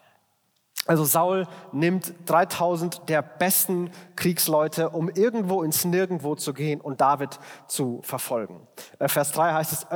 Also 0.87 1.05
Saul 1.05 1.47
nimmt 1.73 2.13
3000 2.27 3.09
der 3.09 3.23
besten 3.23 3.91
Kriegsleute, 4.17 4.91
um 4.91 5.09
irgendwo 5.09 5.63
ins 5.63 5.87
Nirgendwo 5.87 6.35
zu 6.35 6.53
gehen 6.53 6.81
und 6.81 7.01
David 7.01 7.39
zu 7.69 8.01
verfolgen. 8.03 8.67
Äh, 8.99 9.09
Vers 9.09 9.33
3 9.33 9.55
heißt 9.55 9.73
es, 9.73 9.87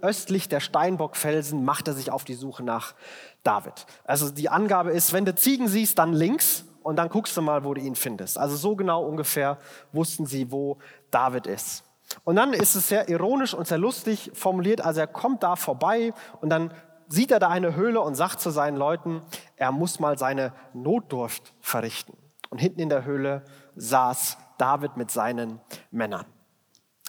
östlich 0.00 0.48
der 0.48 0.60
Steinbockfelsen 0.60 1.62
macht 1.62 1.88
er 1.88 1.94
sich 1.94 2.10
auf 2.10 2.24
die 2.24 2.34
Suche 2.34 2.62
nach 2.62 2.94
David. 3.42 3.86
Also 4.04 4.30
die 4.30 4.48
Angabe 4.48 4.92
ist, 4.92 5.12
wenn 5.12 5.26
du 5.26 5.34
Ziegen 5.34 5.68
siehst, 5.68 5.98
dann 5.98 6.14
links 6.14 6.64
und 6.82 6.96
dann 6.96 7.08
guckst 7.08 7.36
du 7.36 7.42
mal, 7.42 7.64
wo 7.64 7.74
du 7.74 7.80
ihn 7.80 7.94
findest. 7.94 8.38
Also 8.38 8.56
so 8.56 8.76
genau 8.76 9.04
ungefähr 9.04 9.58
wussten 9.92 10.26
sie, 10.26 10.50
wo 10.50 10.78
David 11.10 11.46
ist. 11.46 11.84
Und 12.24 12.36
dann 12.36 12.52
ist 12.52 12.74
es 12.74 12.88
sehr 12.88 13.08
ironisch 13.08 13.54
und 13.54 13.66
sehr 13.66 13.78
lustig 13.78 14.30
formuliert. 14.34 14.80
Also 14.80 15.00
er 15.00 15.06
kommt 15.06 15.42
da 15.42 15.56
vorbei 15.56 16.12
und 16.40 16.50
dann 16.50 16.72
sieht 17.08 17.30
er 17.30 17.38
da 17.38 17.48
eine 17.48 17.74
Höhle 17.74 18.00
und 18.00 18.14
sagt 18.14 18.40
zu 18.40 18.50
seinen 18.50 18.76
Leuten, 18.76 19.22
er 19.56 19.72
muss 19.72 20.00
mal 20.00 20.18
seine 20.18 20.52
Notdurft 20.72 21.54
verrichten. 21.60 22.16
Und 22.50 22.58
hinten 22.58 22.80
in 22.80 22.88
der 22.88 23.04
Höhle 23.04 23.44
saß 23.76 24.38
David 24.58 24.96
mit 24.96 25.10
seinen 25.10 25.60
Männern. 25.90 26.26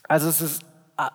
Also 0.07 0.29
es 0.29 0.41
ist 0.41 0.63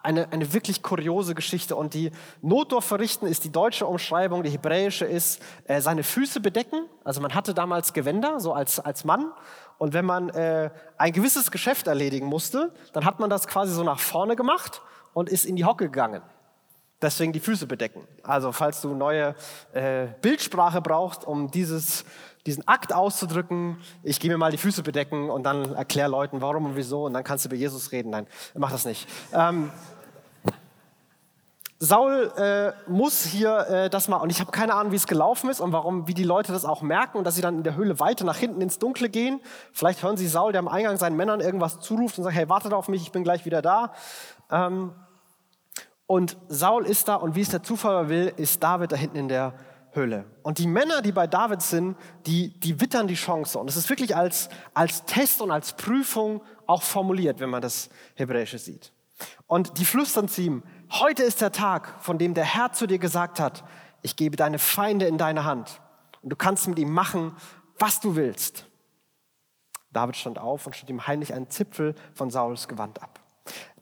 eine, 0.02 0.32
eine 0.32 0.52
wirklich 0.52 0.82
kuriose 0.82 1.34
Geschichte. 1.34 1.76
Und 1.76 1.94
die 1.94 2.10
Notdurft 2.42 2.88
verrichten 2.88 3.26
ist 3.26 3.44
die 3.44 3.52
deutsche 3.52 3.86
Umschreibung, 3.86 4.42
die 4.42 4.50
hebräische 4.50 5.04
ist 5.04 5.42
äh, 5.64 5.80
seine 5.80 6.02
Füße 6.02 6.40
bedecken. 6.40 6.86
Also 7.04 7.20
man 7.20 7.34
hatte 7.34 7.54
damals 7.54 7.92
Gewänder, 7.92 8.40
so 8.40 8.52
als, 8.52 8.80
als 8.80 9.04
Mann. 9.04 9.32
Und 9.78 9.92
wenn 9.92 10.04
man 10.04 10.30
äh, 10.30 10.70
ein 10.96 11.12
gewisses 11.12 11.50
Geschäft 11.50 11.86
erledigen 11.86 12.26
musste, 12.26 12.72
dann 12.92 13.04
hat 13.04 13.20
man 13.20 13.30
das 13.30 13.46
quasi 13.46 13.72
so 13.72 13.84
nach 13.84 14.00
vorne 14.00 14.36
gemacht 14.36 14.80
und 15.12 15.28
ist 15.28 15.44
in 15.44 15.56
die 15.56 15.64
Hocke 15.64 15.84
gegangen. 15.84 16.22
Deswegen 17.02 17.32
die 17.32 17.40
Füße 17.40 17.66
bedecken. 17.66 18.08
Also 18.22 18.52
falls 18.52 18.80
du 18.80 18.94
neue 18.94 19.34
äh, 19.74 20.06
Bildsprache 20.22 20.80
brauchst, 20.80 21.26
um 21.26 21.50
dieses, 21.50 22.06
diesen 22.46 22.66
Akt 22.66 22.92
auszudrücken, 22.92 23.78
ich 24.02 24.20
gehe 24.20 24.30
mir 24.30 24.38
mal 24.38 24.50
die 24.50 24.58
Füße 24.58 24.82
bedecken 24.82 25.28
und 25.30 25.42
dann 25.42 25.74
erklär 25.74 26.08
Leuten, 26.08 26.40
warum 26.40 26.66
und 26.66 26.76
wieso 26.76 27.04
und 27.04 27.12
dann 27.12 27.24
kannst 27.24 27.44
du 27.44 27.48
über 27.48 27.56
Jesus 27.56 27.92
reden. 27.92 28.10
Nein, 28.10 28.26
mach 28.54 28.70
das 28.70 28.84
nicht. 28.84 29.08
Ähm, 29.32 29.70
Saul 31.78 32.32
äh, 32.38 32.72
muss 32.90 33.24
hier 33.24 33.58
äh, 33.68 33.90
das 33.90 34.08
mal, 34.08 34.16
und 34.16 34.30
ich 34.30 34.40
habe 34.40 34.50
keine 34.50 34.74
Ahnung, 34.74 34.92
wie 34.92 34.96
es 34.96 35.06
gelaufen 35.06 35.50
ist 35.50 35.60
und 35.60 35.72
warum, 35.72 36.08
wie 36.08 36.14
die 36.14 36.24
Leute 36.24 36.52
das 36.52 36.64
auch 36.64 36.80
merken 36.80 37.18
und 37.18 37.24
dass 37.24 37.34
sie 37.34 37.42
dann 37.42 37.58
in 37.58 37.64
der 37.64 37.76
Höhle 37.76 38.00
weiter 38.00 38.24
nach 38.24 38.38
hinten 38.38 38.62
ins 38.62 38.78
Dunkle 38.78 39.10
gehen. 39.10 39.40
Vielleicht 39.72 40.02
hören 40.02 40.16
sie 40.16 40.26
Saul, 40.26 40.52
der 40.52 40.60
am 40.60 40.68
Eingang 40.68 40.96
seinen 40.96 41.16
Männern 41.16 41.40
irgendwas 41.40 41.80
zuruft 41.80 42.16
und 42.16 42.24
sagt, 42.24 42.34
hey, 42.34 42.48
wartet 42.48 42.72
auf 42.72 42.88
mich, 42.88 43.02
ich 43.02 43.12
bin 43.12 43.24
gleich 43.24 43.44
wieder 43.44 43.60
da. 43.60 43.92
Ähm, 44.50 44.92
und 46.06 46.38
Saul 46.48 46.86
ist 46.86 47.08
da 47.08 47.16
und 47.16 47.34
wie 47.34 47.42
es 47.42 47.50
der 47.50 47.62
Zufall 47.62 48.08
will, 48.08 48.32
ist 48.36 48.62
David 48.62 48.92
da 48.92 48.96
hinten 48.96 49.16
in 49.16 49.28
der 49.28 49.52
Höhle. 49.52 49.75
Und 50.42 50.58
die 50.58 50.66
Männer, 50.66 51.02
die 51.02 51.12
bei 51.12 51.26
David 51.26 51.62
sind, 51.62 51.96
die, 52.26 52.58
die 52.60 52.80
wittern 52.80 53.06
die 53.08 53.14
Chance. 53.14 53.58
Und 53.58 53.68
es 53.68 53.76
ist 53.76 53.88
wirklich 53.88 54.14
als, 54.14 54.48
als 54.74 55.04
Test 55.04 55.40
und 55.40 55.50
als 55.50 55.72
Prüfung 55.74 56.42
auch 56.66 56.82
formuliert, 56.82 57.40
wenn 57.40 57.50
man 57.50 57.62
das 57.62 57.88
Hebräische 58.14 58.58
sieht. 58.58 58.92
Und 59.46 59.78
die 59.78 59.84
flüstern 59.84 60.28
zu 60.28 60.42
ihm, 60.42 60.62
heute 60.90 61.22
ist 61.22 61.40
der 61.40 61.52
Tag, 61.52 62.02
von 62.02 62.18
dem 62.18 62.34
der 62.34 62.44
Herr 62.44 62.72
zu 62.72 62.86
dir 62.86 62.98
gesagt 62.98 63.40
hat, 63.40 63.64
ich 64.02 64.16
gebe 64.16 64.36
deine 64.36 64.58
Feinde 64.58 65.06
in 65.06 65.18
deine 65.18 65.44
Hand 65.44 65.80
und 66.22 66.30
du 66.30 66.36
kannst 66.36 66.68
mit 66.68 66.78
ihm 66.78 66.92
machen, 66.92 67.34
was 67.78 68.00
du 68.00 68.16
willst. 68.16 68.66
David 69.92 70.16
stand 70.16 70.38
auf 70.38 70.66
und 70.66 70.76
schnitt 70.76 70.90
ihm 70.90 71.06
heimlich 71.06 71.32
einen 71.32 71.48
Zipfel 71.48 71.94
von 72.12 72.30
Sauls 72.30 72.68
Gewand 72.68 73.02
ab. 73.02 73.20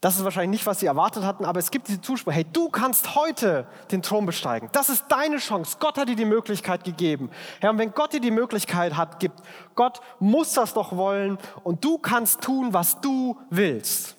Das 0.00 0.16
ist 0.16 0.24
wahrscheinlich 0.24 0.60
nicht, 0.60 0.66
was 0.66 0.80
sie 0.80 0.86
erwartet 0.86 1.24
hatten, 1.24 1.44
aber 1.44 1.58
es 1.58 1.70
gibt 1.70 1.88
diese 1.88 2.00
Zuspruch, 2.00 2.32
hey, 2.32 2.44
du 2.44 2.68
kannst 2.68 3.14
heute 3.14 3.66
den 3.90 4.02
Thron 4.02 4.26
besteigen. 4.26 4.68
Das 4.72 4.88
ist 4.88 5.06
deine 5.08 5.38
Chance. 5.38 5.78
Gott 5.80 5.96
hat 5.96 6.08
dir 6.08 6.16
die 6.16 6.24
Möglichkeit 6.24 6.84
gegeben. 6.84 7.30
Herr, 7.60 7.70
und 7.70 7.78
wenn 7.78 7.92
Gott 7.92 8.12
dir 8.12 8.20
die 8.20 8.30
Möglichkeit 8.30 8.96
hat, 8.96 9.18
gibt, 9.18 9.40
Gott 9.74 10.00
muss 10.18 10.52
das 10.52 10.74
doch 10.74 10.94
wollen 10.96 11.38
und 11.62 11.84
du 11.84 11.98
kannst 11.98 12.42
tun, 12.42 12.72
was 12.72 13.00
du 13.00 13.38
willst. 13.50 14.16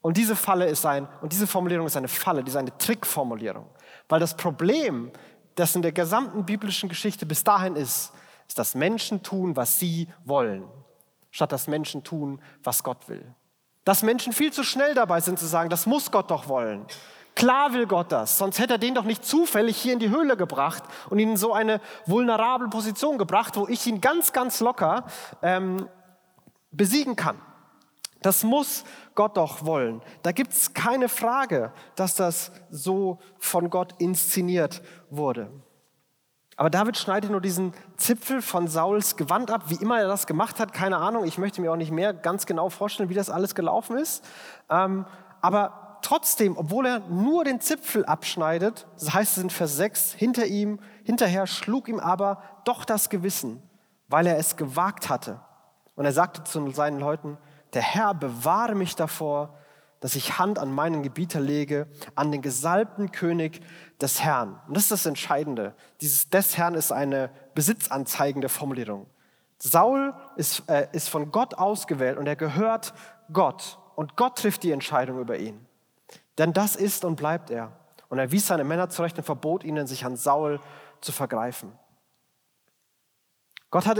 Und 0.00 0.16
diese 0.16 0.34
Falle 0.34 0.66
ist 0.66 0.84
ein, 0.84 1.06
und 1.20 1.32
diese 1.32 1.46
Formulierung 1.46 1.86
ist 1.86 1.96
eine 1.96 2.08
Falle, 2.08 2.42
die 2.42 2.50
ist 2.50 2.56
eine 2.56 2.76
Trickformulierung. 2.76 3.66
Weil 4.08 4.18
das 4.18 4.36
Problem, 4.36 5.12
das 5.54 5.76
in 5.76 5.82
der 5.82 5.92
gesamten 5.92 6.44
biblischen 6.44 6.88
Geschichte 6.88 7.26
bis 7.26 7.44
dahin 7.44 7.76
ist, 7.76 8.12
ist, 8.48 8.58
dass 8.58 8.74
Menschen 8.74 9.22
tun, 9.22 9.56
was 9.56 9.78
sie 9.78 10.08
wollen, 10.24 10.64
statt 11.30 11.52
dass 11.52 11.68
Menschen 11.68 12.02
tun, 12.02 12.40
was 12.62 12.82
Gott 12.82 13.08
will. 13.08 13.34
Dass 13.84 14.02
Menschen 14.02 14.32
viel 14.32 14.52
zu 14.52 14.64
schnell 14.64 14.94
dabei 14.94 15.20
sind 15.20 15.38
zu 15.38 15.46
sagen, 15.46 15.70
das 15.70 15.86
muss 15.86 16.10
Gott 16.10 16.30
doch 16.30 16.48
wollen. 16.48 16.86
Klar 17.34 17.72
will 17.72 17.86
Gott 17.86 18.12
das, 18.12 18.36
sonst 18.36 18.58
hätte 18.58 18.74
er 18.74 18.78
den 18.78 18.94
doch 18.94 19.04
nicht 19.04 19.24
zufällig 19.24 19.76
hier 19.76 19.94
in 19.94 19.98
die 19.98 20.10
Höhle 20.10 20.36
gebracht 20.36 20.82
und 21.08 21.18
ihn 21.18 21.30
in 21.30 21.36
so 21.36 21.52
eine 21.52 21.80
vulnerable 22.06 22.68
Position 22.68 23.16
gebracht, 23.16 23.56
wo 23.56 23.66
ich 23.68 23.86
ihn 23.86 24.00
ganz, 24.00 24.32
ganz 24.32 24.60
locker 24.60 25.06
ähm, 25.40 25.88
besiegen 26.70 27.16
kann. 27.16 27.40
Das 28.20 28.44
muss 28.44 28.84
Gott 29.14 29.36
doch 29.36 29.64
wollen. 29.64 30.02
Da 30.22 30.32
gibt 30.32 30.52
es 30.52 30.74
keine 30.74 31.08
Frage, 31.08 31.72
dass 31.96 32.14
das 32.14 32.52
so 32.70 33.18
von 33.38 33.68
Gott 33.70 33.94
inszeniert 33.98 34.82
wurde. 35.10 35.50
Aber 36.56 36.68
David 36.70 36.98
schneidet 36.98 37.30
nur 37.30 37.40
diesen 37.40 37.72
Zipfel 37.96 38.42
von 38.42 38.68
Sauls 38.68 39.16
Gewand 39.16 39.50
ab, 39.50 39.64
wie 39.68 39.76
immer 39.76 39.98
er 39.98 40.08
das 40.08 40.26
gemacht 40.26 40.60
hat, 40.60 40.72
keine 40.72 40.98
Ahnung. 40.98 41.24
Ich 41.24 41.38
möchte 41.38 41.60
mir 41.60 41.72
auch 41.72 41.76
nicht 41.76 41.90
mehr 41.90 42.12
ganz 42.12 42.46
genau 42.46 42.68
vorstellen, 42.68 43.08
wie 43.08 43.14
das 43.14 43.30
alles 43.30 43.54
gelaufen 43.54 43.96
ist. 43.96 44.24
Ähm, 44.68 45.06
aber 45.40 45.98
trotzdem, 46.02 46.56
obwohl 46.58 46.86
er 46.86 47.00
nur 47.00 47.44
den 47.44 47.60
Zipfel 47.60 48.04
abschneidet, 48.04 48.86
das 48.98 49.14
heißt 49.14 49.38
es 49.38 49.42
in 49.42 49.50
Vers 49.50 49.76
6, 49.76 50.12
hinter 50.12 50.46
ihm, 50.46 50.78
hinterher 51.04 51.46
schlug 51.46 51.88
ihm 51.88 51.98
aber 51.98 52.42
doch 52.64 52.84
das 52.84 53.08
Gewissen, 53.08 53.62
weil 54.08 54.26
er 54.26 54.36
es 54.36 54.56
gewagt 54.56 55.08
hatte. 55.08 55.40
Und 55.94 56.04
er 56.04 56.12
sagte 56.12 56.44
zu 56.44 56.70
seinen 56.70 57.00
Leuten, 57.00 57.38
der 57.72 57.82
Herr 57.82 58.14
bewahre 58.14 58.74
mich 58.74 58.94
davor, 58.94 59.54
dass 60.02 60.16
ich 60.16 60.38
Hand 60.38 60.58
an 60.58 60.72
meinen 60.72 61.04
Gebieter 61.04 61.40
lege, 61.40 61.86
an 62.16 62.32
den 62.32 62.42
gesalbten 62.42 63.12
König 63.12 63.60
des 64.00 64.20
Herrn. 64.20 64.60
Und 64.66 64.76
das 64.76 64.82
ist 64.84 64.90
das 64.90 65.06
Entscheidende. 65.06 65.74
Dieses 66.00 66.28
des 66.28 66.58
Herrn 66.58 66.74
ist 66.74 66.90
eine 66.90 67.30
besitzanzeigende 67.54 68.48
Formulierung. 68.48 69.06
Saul 69.58 70.12
ist, 70.34 70.68
äh, 70.68 70.88
ist 70.90 71.08
von 71.08 71.30
Gott 71.30 71.54
ausgewählt 71.54 72.18
und 72.18 72.26
er 72.26 72.34
gehört 72.34 72.94
Gott. 73.32 73.78
Und 73.94 74.16
Gott 74.16 74.36
trifft 74.36 74.64
die 74.64 74.72
Entscheidung 74.72 75.20
über 75.20 75.38
ihn. 75.38 75.64
Denn 76.36 76.52
das 76.52 76.74
ist 76.74 77.04
und 77.04 77.14
bleibt 77.14 77.50
er. 77.50 77.70
Und 78.08 78.18
er 78.18 78.32
wies 78.32 78.48
seine 78.48 78.64
Männer 78.64 78.90
zurecht 78.90 79.18
und 79.18 79.24
verbot 79.24 79.62
ihnen, 79.62 79.86
sich 79.86 80.04
an 80.04 80.16
Saul 80.16 80.58
zu 81.00 81.12
vergreifen. 81.12 81.72
Gott 83.72 83.86
hat 83.86 83.98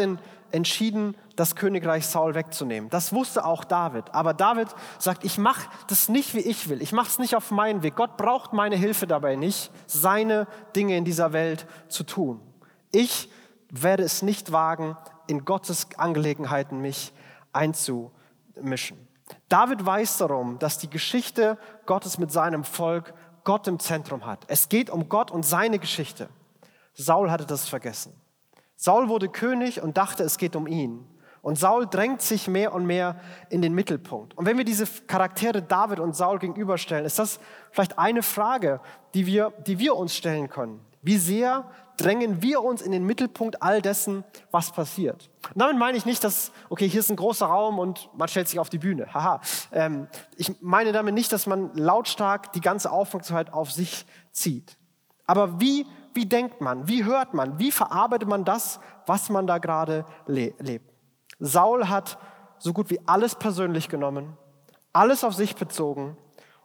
entschieden, 0.51 1.17
das 1.35 1.57
Königreich 1.57 2.07
Saul 2.07 2.35
wegzunehmen. 2.35 2.91
Das 2.91 3.15
wusste 3.15 3.47
auch 3.47 3.65
David. 3.65 4.15
Aber 4.15 4.35
David 4.35 4.69
sagt, 4.99 5.25
ich 5.25 5.39
mache 5.39 5.67
das 5.89 6.11
nicht, 6.11 6.35
wie 6.35 6.41
ich 6.41 6.69
will. 6.69 6.83
Ich 6.83 6.93
mache 6.93 7.09
es 7.09 7.19
nicht 7.19 7.35
auf 7.35 7.51
meinen 7.51 7.83
Weg. 7.83 7.97
Gott 7.97 8.19
braucht 8.19 8.53
meine 8.53 8.77
Hilfe 8.77 9.07
dabei 9.07 9.35
nicht, 9.35 9.73
seine 9.87 10.47
Dinge 10.77 10.99
in 10.99 11.07
dieser 11.07 11.33
Welt 11.33 11.67
zu 11.89 12.05
tun. 12.05 12.43
Ich 12.91 13.31
werde 13.71 14.03
es 14.03 14.21
nicht 14.21 14.53
wagen, 14.53 14.95
in 15.27 15.47
Gottes 15.47 15.89
Angelegenheiten 15.97 16.83
mich 16.83 17.15
einzumischen. 17.55 19.09
David 19.49 19.87
weiß 19.87 20.19
darum, 20.19 20.59
dass 20.59 20.77
die 20.77 20.91
Geschichte 20.91 21.57
Gottes 21.87 22.19
mit 22.19 22.31
seinem 22.31 22.65
Volk 22.65 23.15
Gott 23.45 23.67
im 23.69 23.79
Zentrum 23.79 24.27
hat. 24.27 24.45
Es 24.49 24.69
geht 24.69 24.91
um 24.91 25.09
Gott 25.09 25.31
und 25.31 25.47
seine 25.47 25.79
Geschichte. 25.79 26.29
Saul 26.93 27.31
hatte 27.31 27.47
das 27.47 27.67
vergessen. 27.67 28.22
Saul 28.83 29.09
wurde 29.09 29.29
König 29.29 29.81
und 29.81 29.97
dachte, 29.97 30.25
es 30.25 30.39
geht 30.39 30.57
um 30.57 30.67
ihn. 30.67 31.07
Und 31.41 31.57
Saul 31.57 31.87
drängt 31.87 32.21
sich 32.21 32.49
mehr 32.49 32.75
und 32.75 32.85
mehr 32.85 33.15
in 33.49 33.63
den 33.63 33.75
Mittelpunkt. 33.75 34.37
Und 34.37 34.45
wenn 34.45 34.59
wir 34.59 34.65
diese 34.65 34.89
Charaktere 35.07 35.63
David 35.63 36.01
und 36.01 36.17
Saul 36.17 36.41
gegenüberstellen, 36.41 37.05
ist 37.05 37.21
das 37.21 37.39
vielleicht 37.71 37.97
eine 37.97 38.25
Frage, 38.25 38.81
die 39.15 39.25
wir, 39.25 39.53
die 39.69 39.79
wir 39.79 39.95
uns 39.95 40.17
stellen 40.17 40.49
können. 40.49 40.81
Wie 41.01 41.17
sehr 41.17 41.71
drängen 41.97 42.43
wir 42.43 42.61
uns 42.61 42.83
in 42.83 42.91
den 42.91 43.07
Mittelpunkt 43.07 43.63
all 43.63 43.83
dessen, 43.83 44.25
was 44.51 44.73
passiert? 44.73 45.31
Und 45.55 45.61
damit 45.61 45.79
meine 45.79 45.97
ich 45.97 46.05
nicht, 46.05 46.25
dass, 46.25 46.51
okay, 46.69 46.89
hier 46.89 47.01
ist 47.01 47.11
ein 47.11 47.17
großer 47.17 47.47
Raum 47.47 47.79
und 47.79 48.11
man 48.17 48.27
stellt 48.27 48.49
sich 48.49 48.59
auf 48.59 48.69
die 48.69 48.79
Bühne. 48.79 49.15
Haha. 49.15 49.41
Ähm, 49.71 50.09
ich 50.37 50.61
meine 50.61 50.91
damit 50.91 51.15
nicht, 51.15 51.31
dass 51.31 51.47
man 51.47 51.73
lautstark 51.75 52.53
die 52.53 52.61
ganze 52.61 52.91
Aufmerksamkeit 52.91 53.53
auf 53.53 53.71
sich 53.71 54.07
zieht. 54.33 54.77
Aber 55.25 55.61
wie 55.61 55.87
wie 56.15 56.27
denkt 56.27 56.61
man, 56.61 56.89
wie 56.89 57.05
hört 57.05 57.35
man, 57.35 57.59
wie 57.59 57.73
verarbeitet 57.73 58.29
man 58.29 58.45
das, 58.45 58.81
was 59.07 59.31
man 59.31 59.47
da 59.47 59.59
gerade 59.59 60.05
le 60.27 60.55
lebt. 60.59 60.93
Saul 61.39 61.89
hat 61.89 62.19
so 62.59 62.73
gut 62.73 62.91
wie 62.91 63.01
alles 63.07 63.35
persönlich 63.35 63.89
genommen, 63.89 64.37
alles 64.93 65.25
auf 65.25 65.35
sich 65.35 65.57
bezogen 65.57 66.17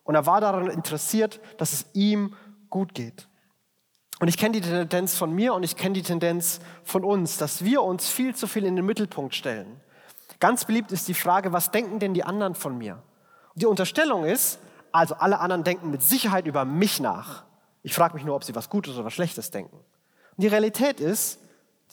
und 0.03 0.15
er 0.15 0.25
war 0.25 0.41
daran 0.41 0.67
interessiert, 0.67 1.39
dass 1.57 1.73
es 1.73 1.85
ihm 1.93 2.35
gut 2.69 2.93
geht. 2.93 3.27
Und 4.19 4.27
ich 4.27 4.37
kenne 4.37 4.59
die 4.59 4.61
Tendenz 4.61 5.15
von 5.15 5.33
mir 5.33 5.53
und 5.53 5.63
ich 5.63 5.75
kenne 5.75 5.93
die 5.93 6.01
Tendenz 6.01 6.59
von 6.83 7.03
uns, 7.03 7.37
dass 7.37 7.63
wir 7.63 7.83
uns 7.83 8.07
viel 8.07 8.35
zu 8.35 8.47
viel 8.47 8.65
in 8.65 8.75
den 8.75 8.85
Mittelpunkt 8.85 9.35
stellen. 9.35 9.81
Ganz 10.39 10.65
beliebt 10.65 10.91
ist 10.91 11.07
die 11.07 11.13
Frage, 11.13 11.53
was 11.53 11.71
denken 11.71 11.99
denn 11.99 12.13
die 12.13 12.23
anderen 12.23 12.55
von 12.55 12.77
mir? 12.77 13.01
Die 13.55 13.65
Unterstellung 13.65 14.23
ist, 14.23 14.59
also 14.91 15.15
alle 15.15 15.39
anderen 15.39 15.63
denken 15.63 15.89
mit 15.89 16.01
Sicherheit 16.01 16.45
über 16.47 16.65
mich 16.65 16.99
nach. 16.99 17.46
Ich 17.87 17.93
frage 17.93 18.15
mich 18.15 18.25
nur, 18.25 18.35
ob 18.35 18.43
sie 18.43 18.53
was 18.53 18.69
Gutes 18.69 18.95
oder 18.95 19.05
was 19.05 19.13
Schlechtes 19.13 19.49
denken. 19.49 19.77
Und 19.77 20.43
die 20.43 20.47
Realität 20.47 20.99
ist, 20.99 21.39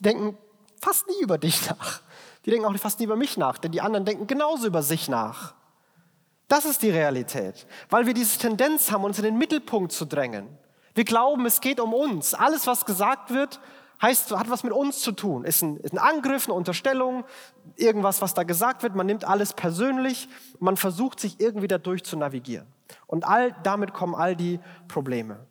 die 0.01 0.03
denken 0.03 0.37
fast 0.83 1.07
nie 1.07 1.23
über 1.23 1.39
dich 1.39 1.71
nach. 1.71 2.01
Die 2.45 2.51
denken 2.51 2.67
auch 2.67 2.77
fast 2.79 2.99
nie 2.99 3.05
über 3.05 3.15
mich 3.15 3.37
nach, 3.37 3.59
denn 3.59 3.71
die 3.71 3.81
anderen 3.81 4.05
denken 4.05 4.27
genauso 4.27 4.67
über 4.67 4.83
sich 4.83 5.09
nach. 5.09 5.55
Das 6.49 6.65
ist 6.65 6.83
die 6.83 6.91
Realität, 6.91 7.69
weil 7.91 8.07
wir 8.07 8.13
diese 8.13 8.41
Tendenz 8.41 8.91
haben, 8.91 9.05
uns 9.05 9.19
in 9.19 9.25
den 9.25 9.39
Mittelpunkt 9.39 9.93
zu 9.93 10.05
drängen. 10.05 10.49
Wir 10.95 11.05
glauben, 11.05 11.47
es 11.47 11.61
geht 11.61 11.79
um 11.79 11.95
uns. 11.95 12.35
Alles, 12.35 12.67
was 12.67 12.85
gesagt 12.87 13.31
wird, 13.31 13.61
heißt, 14.03 14.37
hat 14.37 14.51
was 14.51 14.65
mit 14.65 14.73
uns 14.73 14.99
zu 14.99 15.13
tun. 15.13 15.45
Ist 15.45 15.63
ein, 15.63 15.77
ist 15.77 15.93
ein 15.93 15.99
Angriff, 15.99 16.49
eine 16.49 16.55
Unterstellung, 16.55 17.25
irgendwas, 17.77 18.21
was 18.21 18.35
da 18.35 18.43
gesagt 18.43 18.83
wird. 18.83 18.97
Man 18.97 19.07
nimmt 19.07 19.25
alles 19.25 19.53
persönlich. 19.53 20.29
Man 20.59 20.77
versucht, 20.77 21.21
sich 21.21 21.39
irgendwie 21.39 21.69
dadurch 21.69 22.03
zu 22.03 22.17
navigieren. 22.17 22.67
Und 23.07 23.25
all, 23.25 23.55
damit 23.63 23.95
kommen 23.95 24.17
all 24.17 24.35
die 24.35 24.59
Probleme. 24.89 25.47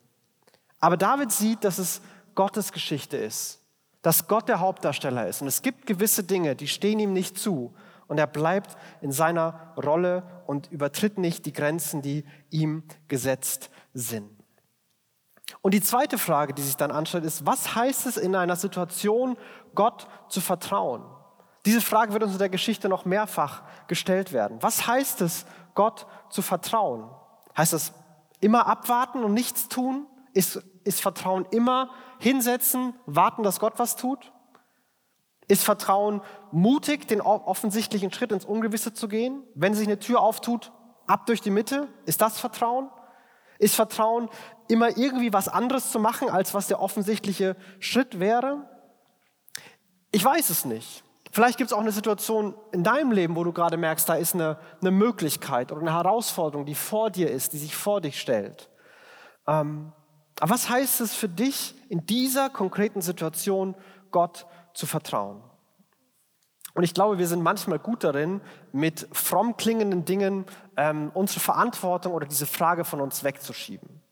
Aber 0.84 0.98
David 0.98 1.32
sieht, 1.32 1.64
dass 1.64 1.78
es 1.78 2.02
Gottes 2.34 2.70
Geschichte 2.70 3.16
ist, 3.16 3.58
dass 4.02 4.28
Gott 4.28 4.50
der 4.50 4.60
Hauptdarsteller 4.60 5.26
ist. 5.26 5.40
Und 5.40 5.48
es 5.48 5.62
gibt 5.62 5.86
gewisse 5.86 6.24
Dinge, 6.24 6.56
die 6.56 6.68
stehen 6.68 6.98
ihm 6.98 7.14
nicht 7.14 7.38
zu. 7.38 7.74
Und 8.06 8.18
er 8.18 8.26
bleibt 8.26 8.76
in 9.00 9.10
seiner 9.10 9.72
Rolle 9.82 10.24
und 10.46 10.70
übertritt 10.70 11.16
nicht 11.16 11.46
die 11.46 11.54
Grenzen, 11.54 12.02
die 12.02 12.26
ihm 12.50 12.82
gesetzt 13.08 13.70
sind. 13.94 14.28
Und 15.62 15.72
die 15.72 15.80
zweite 15.80 16.18
Frage, 16.18 16.52
die 16.52 16.60
sich 16.60 16.76
dann 16.76 16.90
anstellt, 16.90 17.24
ist, 17.24 17.46
was 17.46 17.74
heißt 17.74 18.04
es 18.04 18.18
in 18.18 18.36
einer 18.36 18.56
Situation, 18.56 19.38
Gott 19.74 20.06
zu 20.28 20.42
vertrauen? 20.42 21.02
Diese 21.64 21.80
Frage 21.80 22.12
wird 22.12 22.24
uns 22.24 22.32
in 22.32 22.38
der 22.38 22.50
Geschichte 22.50 22.90
noch 22.90 23.06
mehrfach 23.06 23.62
gestellt 23.88 24.34
werden. 24.34 24.58
Was 24.60 24.86
heißt 24.86 25.22
es, 25.22 25.46
Gott 25.74 26.06
zu 26.28 26.42
vertrauen? 26.42 27.08
Heißt 27.56 27.72
es 27.72 27.94
immer 28.40 28.66
abwarten 28.66 29.24
und 29.24 29.32
nichts 29.32 29.68
tun? 29.68 30.08
Ist, 30.34 30.62
ist 30.84 31.00
Vertrauen 31.00 31.46
immer 31.50 31.90
hinsetzen, 32.18 32.94
warten, 33.06 33.42
dass 33.42 33.60
Gott 33.60 33.78
was 33.78 33.96
tut? 33.96 34.32
Ist 35.46 35.64
Vertrauen 35.64 36.22
mutig, 36.52 37.06
den 37.08 37.20
offensichtlichen 37.20 38.12
Schritt 38.12 38.32
ins 38.32 38.44
Ungewisse 38.44 38.94
zu 38.94 39.08
gehen? 39.08 39.42
Wenn 39.54 39.74
sich 39.74 39.86
eine 39.86 39.98
Tür 39.98 40.20
auftut, 40.20 40.72
ab 41.06 41.26
durch 41.26 41.40
die 41.40 41.50
Mitte? 41.50 41.88
Ist 42.06 42.20
das 42.20 42.38
Vertrauen? 42.38 42.90
Ist 43.58 43.74
Vertrauen 43.74 44.28
immer 44.68 44.96
irgendwie 44.96 45.32
was 45.32 45.48
anderes 45.48 45.92
zu 45.92 45.98
machen, 45.98 46.30
als 46.30 46.54
was 46.54 46.66
der 46.66 46.80
offensichtliche 46.80 47.56
Schritt 47.78 48.20
wäre? 48.20 48.68
Ich 50.12 50.24
weiß 50.24 50.50
es 50.50 50.64
nicht. 50.64 51.04
Vielleicht 51.30 51.58
gibt 51.58 51.70
es 51.70 51.76
auch 51.76 51.80
eine 51.80 51.92
Situation 51.92 52.54
in 52.72 52.84
deinem 52.84 53.10
Leben, 53.10 53.34
wo 53.36 53.42
du 53.42 53.52
gerade 53.52 53.76
merkst, 53.76 54.08
da 54.08 54.14
ist 54.14 54.34
eine, 54.34 54.58
eine 54.80 54.92
Möglichkeit 54.92 55.72
oder 55.72 55.80
eine 55.80 55.92
Herausforderung, 55.92 56.64
die 56.64 56.76
vor 56.76 57.10
dir 57.10 57.30
ist, 57.30 57.52
die 57.52 57.58
sich 57.58 57.74
vor 57.74 58.00
dich 58.00 58.20
stellt. 58.20 58.70
Ähm, 59.48 59.92
aber 60.40 60.50
was 60.52 60.68
heißt 60.68 61.00
es 61.00 61.14
für 61.14 61.28
dich, 61.28 61.74
in 61.88 62.06
dieser 62.06 62.50
konkreten 62.50 63.00
Situation 63.00 63.74
Gott 64.10 64.46
zu 64.72 64.86
vertrauen? 64.86 65.42
Und 66.74 66.82
ich 66.82 66.92
glaube, 66.92 67.18
wir 67.18 67.28
sind 67.28 67.42
manchmal 67.42 67.78
gut 67.78 68.02
darin, 68.02 68.40
mit 68.72 69.08
fromm 69.12 69.56
klingenden 69.56 70.04
Dingen 70.04 70.44
ähm, 70.76 71.12
unsere 71.14 71.38
Verantwortung 71.38 72.12
oder 72.12 72.26
diese 72.26 72.46
Frage 72.46 72.84
von 72.84 73.00
uns 73.00 73.22
wegzuschieben. 73.22 74.02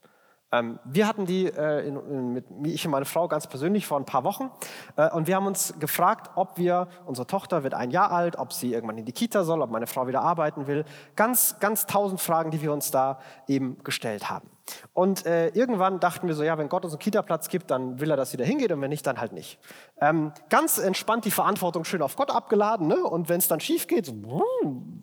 Ähm, 0.52 0.78
wir 0.84 1.08
hatten 1.08 1.26
die, 1.26 1.46
äh, 1.46 1.86
in, 1.86 1.96
in, 1.96 2.32
mit, 2.34 2.44
ich 2.64 2.84
und 2.84 2.92
meine 2.92 3.06
Frau 3.06 3.26
ganz 3.26 3.48
persönlich 3.48 3.86
vor 3.86 3.98
ein 3.98 4.04
paar 4.04 4.22
Wochen 4.22 4.50
äh, 4.96 5.10
und 5.10 5.26
wir 5.26 5.34
haben 5.34 5.46
uns 5.46 5.74
gefragt, 5.80 6.30
ob 6.36 6.56
wir, 6.56 6.88
unsere 7.06 7.26
Tochter 7.26 7.64
wird 7.64 7.74
ein 7.74 7.90
Jahr 7.90 8.12
alt, 8.12 8.36
ob 8.38 8.52
sie 8.52 8.72
irgendwann 8.72 8.98
in 8.98 9.06
die 9.06 9.12
Kita 9.12 9.44
soll, 9.44 9.62
ob 9.62 9.70
meine 9.70 9.86
Frau 9.86 10.06
wieder 10.06 10.20
arbeiten 10.20 10.66
will. 10.66 10.84
Ganz, 11.16 11.56
ganz 11.58 11.86
tausend 11.86 12.20
Fragen, 12.20 12.50
die 12.50 12.60
wir 12.60 12.72
uns 12.72 12.90
da 12.90 13.18
eben 13.48 13.82
gestellt 13.82 14.30
haben. 14.30 14.51
Und 14.92 15.26
äh, 15.26 15.48
irgendwann 15.48 16.00
dachten 16.00 16.28
wir 16.28 16.34
so, 16.34 16.42
ja, 16.42 16.56
wenn 16.58 16.68
Gott 16.68 16.84
uns 16.84 16.92
einen 16.92 17.00
Kita-Platz 17.00 17.48
gibt, 17.48 17.70
dann 17.70 18.00
will 18.00 18.10
er, 18.10 18.16
dass 18.16 18.30
sie 18.30 18.36
da 18.36 18.44
hingeht 18.44 18.70
und 18.72 18.80
wenn 18.80 18.90
nicht, 18.90 19.06
dann 19.06 19.20
halt 19.20 19.32
nicht. 19.32 19.58
Ähm, 20.00 20.32
ganz 20.48 20.78
entspannt 20.78 21.24
die 21.24 21.30
Verantwortung 21.30 21.84
schön 21.84 22.02
auf 22.02 22.16
Gott 22.16 22.30
abgeladen 22.30 22.86
ne? 22.86 23.02
und 23.02 23.28
wenn 23.28 23.38
es 23.38 23.48
dann 23.48 23.60
schief 23.60 23.86
geht, 23.86 24.06
so, 24.06 24.42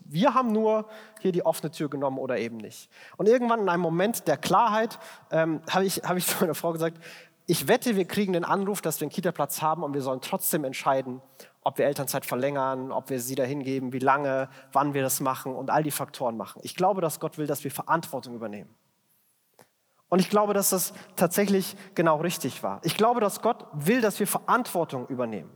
wir 0.06 0.34
haben 0.34 0.52
nur 0.52 0.88
hier 1.20 1.32
die 1.32 1.46
offene 1.46 1.72
Tür 1.72 1.90
genommen 1.90 2.18
oder 2.18 2.38
eben 2.38 2.58
nicht. 2.58 2.90
Und 3.18 3.28
irgendwann 3.28 3.62
in 3.62 3.70
einem 3.70 3.82
Moment 3.82 4.28
der 4.28 4.38
Klarheit 4.38 5.00
ähm, 5.32 5.62
habe 5.70 5.86
ich, 5.86 5.98
hab 5.98 6.18
ich 6.18 6.28
zu 6.28 6.38
meiner 6.42 6.56
Frau 6.56 6.72
gesagt, 6.72 6.98
ich 7.46 7.68
wette, 7.68 7.96
wir 7.96 8.06
kriegen 8.06 8.34
den 8.34 8.46
Anruf, 8.46 8.80
dass 8.82 9.00
wir 9.00 9.06
einen 9.06 9.12
Kita-Platz 9.12 9.64
haben 9.64 9.84
und 9.84 9.96
wir 9.96 10.04
sollen 10.04 10.22
trotzdem 10.22 10.64
entscheiden, 10.64 11.20
ob 11.64 11.80
wir 11.80 11.86
Elternzeit 11.86 12.26
verlängern, 12.26 12.92
ob 12.92 13.10
wir 13.10 13.20
sie 13.20 13.34
dahin 13.34 13.64
geben, 13.64 13.92
wie 13.92 14.00
lange, 14.00 14.50
wann 14.72 14.94
wir 14.94 15.02
das 15.02 15.20
machen 15.20 15.56
und 15.56 15.72
all 15.72 15.82
die 15.82 15.92
Faktoren 15.92 16.38
machen. 16.38 16.62
Ich 16.64 16.76
glaube, 16.76 17.02
dass 17.02 17.20
Gott 17.20 17.40
will, 17.40 17.48
dass 17.48 17.64
wir 17.64 17.72
Verantwortung 17.72 18.36
übernehmen. 18.36 18.70
Und 20.10 20.20
ich 20.20 20.30
glaube, 20.30 20.54
dass 20.54 20.70
das 20.70 20.94
tatsächlich 21.16 21.76
genau 21.96 22.18
richtig 22.18 22.64
war. 22.64 22.82
Ich 22.84 22.98
glaube, 22.98 23.22
dass 23.22 23.42
Gott 23.42 23.66
will, 23.74 24.02
dass 24.02 24.20
wir 24.20 24.28
Verantwortung 24.28 25.08
übernehmen. 25.08 25.52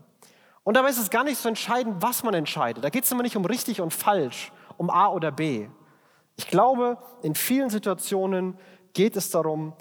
Und 0.63 0.77
dabei 0.77 0.89
ist 0.89 0.99
es 0.99 1.09
gar 1.09 1.23
nicht 1.23 1.37
so 1.37 1.49
entscheidend, 1.49 2.01
was 2.01 2.23
man 2.23 2.33
entscheidet. 2.33 2.83
Da 2.83 2.89
geht 2.89 3.03
es 3.03 3.11
immer 3.11 3.23
nicht 3.23 3.35
um 3.35 3.45
richtig 3.45 3.81
und 3.81 3.93
falsch, 3.93 4.51
um 4.77 4.89
A 4.89 5.07
oder 5.07 5.31
B. 5.31 5.67
Ich 6.35 6.47
glaube, 6.47 6.97
in 7.21 7.35
vielen 7.35 7.69
Situationen 7.69 8.57
geht 8.93 9.15
es 9.15 9.29
darum, 9.29 9.73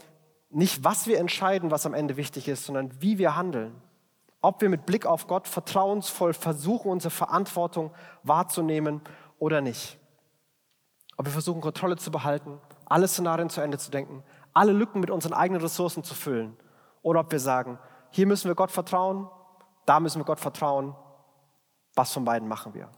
nicht 0.50 0.85
was 0.85 1.06
wir 1.06 1.18
entscheiden, 1.18 1.70
was 1.70 1.87
am 1.87 1.94
Ende 1.94 2.16
wichtig 2.16 2.48
ist, 2.48 2.66
sondern 2.66 2.90
wie 3.00 3.18
wir 3.18 3.37
handeln. 3.37 3.74
Ob 4.40 4.61
wir 4.61 4.68
mit 4.68 4.87
Blick 4.87 5.06
auf 5.06 5.28
Gott 5.28 5.46
vertrauensvoll 5.46 6.35
versuchen, 6.35 6.90
unsere 6.90 7.11
Verantwortung 7.11 7.92
wahrzunehmen 8.22 9.00
oder 9.38 9.61
nicht. 9.61 9.98
Ob 11.16 11.26
wir 11.26 11.32
versuchen, 11.32 11.61
Kontrolle 11.61 11.96
zu 11.96 12.11
behalten, 12.11 12.58
alle 12.87 13.06
Szenarien 13.06 13.48
zu 13.48 13.61
Ende 13.61 13.78
zu 13.78 13.90
denken, 13.90 14.24
alle 14.55 14.73
Lücken 14.73 15.01
mit 15.01 15.11
unseren 15.11 15.33
eigenen 15.33 15.62
Ressourcen 15.62 16.05
zu 16.05 16.15
füllen. 16.15 16.57
Oder 17.03 17.21
ob 17.21 17.33
wir 17.33 17.41
sagen, 17.41 17.79
hier 18.11 18.27
müssen 18.27 18.49
wir 18.49 18.55
Gott 18.55 18.71
vertrauen, 18.71 19.29
da 19.87 20.01
müssen 20.01 20.21
wir 20.21 20.25
Gott 20.25 20.41
vertrauen. 20.41 20.95
Was 21.95 22.12
von 22.12 22.25
beiden 22.25 22.49
machen 22.49 22.75
wir? 22.75 22.88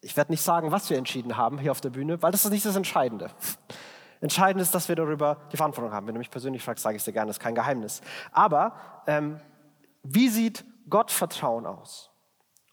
Ich 0.00 0.16
werde 0.16 0.32
nicht 0.32 0.42
sagen, 0.42 0.72
was 0.72 0.88
wir 0.90 0.98
entschieden 0.98 1.36
haben 1.36 1.58
hier 1.58 1.70
auf 1.70 1.80
der 1.80 1.90
Bühne, 1.90 2.22
weil 2.22 2.32
das 2.32 2.44
ist 2.44 2.50
nicht 2.50 2.64
das 2.64 2.76
Entscheidende. 2.76 3.30
Entscheidend 4.22 4.60
ist, 4.60 4.74
dass 4.74 4.88
wir 4.88 4.96
darüber 4.96 5.38
die 5.52 5.56
Verantwortung 5.56 5.92
haben. 5.92 6.06
Wenn 6.06 6.14
du 6.14 6.18
mich 6.18 6.30
persönlich 6.30 6.62
fragst, 6.62 6.82
sage 6.82 6.96
ich 6.96 7.04
dir 7.04 7.12
gerne, 7.12 7.28
das 7.28 7.36
ist 7.36 7.42
kein 7.42 7.54
Geheimnis. 7.54 8.02
Aber 8.32 8.74
ähm, 9.06 9.40
wie 10.02 10.28
sieht 10.28 10.64
Gott 10.88 11.10
Vertrauen 11.10 11.66
aus? 11.66 12.10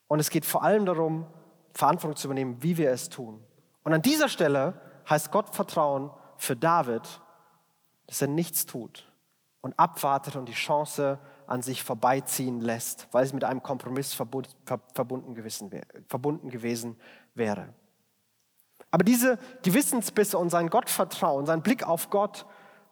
Und 0.07 0.19
es 0.19 0.29
geht 0.29 0.45
vor 0.45 0.63
allem 0.63 0.85
darum, 0.85 1.25
Verantwortung 1.73 2.17
zu 2.17 2.27
übernehmen, 2.27 2.57
wie 2.61 2.77
wir 2.77 2.91
es 2.91 3.09
tun. 3.09 3.43
Und 3.83 3.93
an 3.93 4.01
dieser 4.01 4.27
Stelle 4.27 4.81
heißt 5.09 5.31
Gott 5.31 5.55
Vertrauen 5.55 6.11
für 6.37 6.55
David 6.55 7.21
dass 8.07 8.21
er 8.21 8.27
nichts 8.27 8.65
tut 8.65 9.11
und 9.61 9.77
abwartet 9.77 10.35
und 10.35 10.47
die 10.47 10.53
Chance 10.53 11.19
an 11.45 11.61
sich 11.61 11.83
vorbeiziehen 11.83 12.61
lässt, 12.61 13.07
weil 13.11 13.23
es 13.23 13.33
mit 13.33 13.43
einem 13.43 13.63
Kompromiss 13.63 14.13
verbunden 14.13 15.33
gewesen 15.33 16.97
wäre. 17.33 17.73
Aber 18.91 19.03
diese 19.03 19.37
Gewissensbisse 19.63 20.37
und 20.37 20.49
sein 20.49 20.69
Gottvertrauen, 20.69 21.45
sein 21.45 21.61
Blick 21.61 21.87
auf 21.87 22.09
Gott 22.09 22.45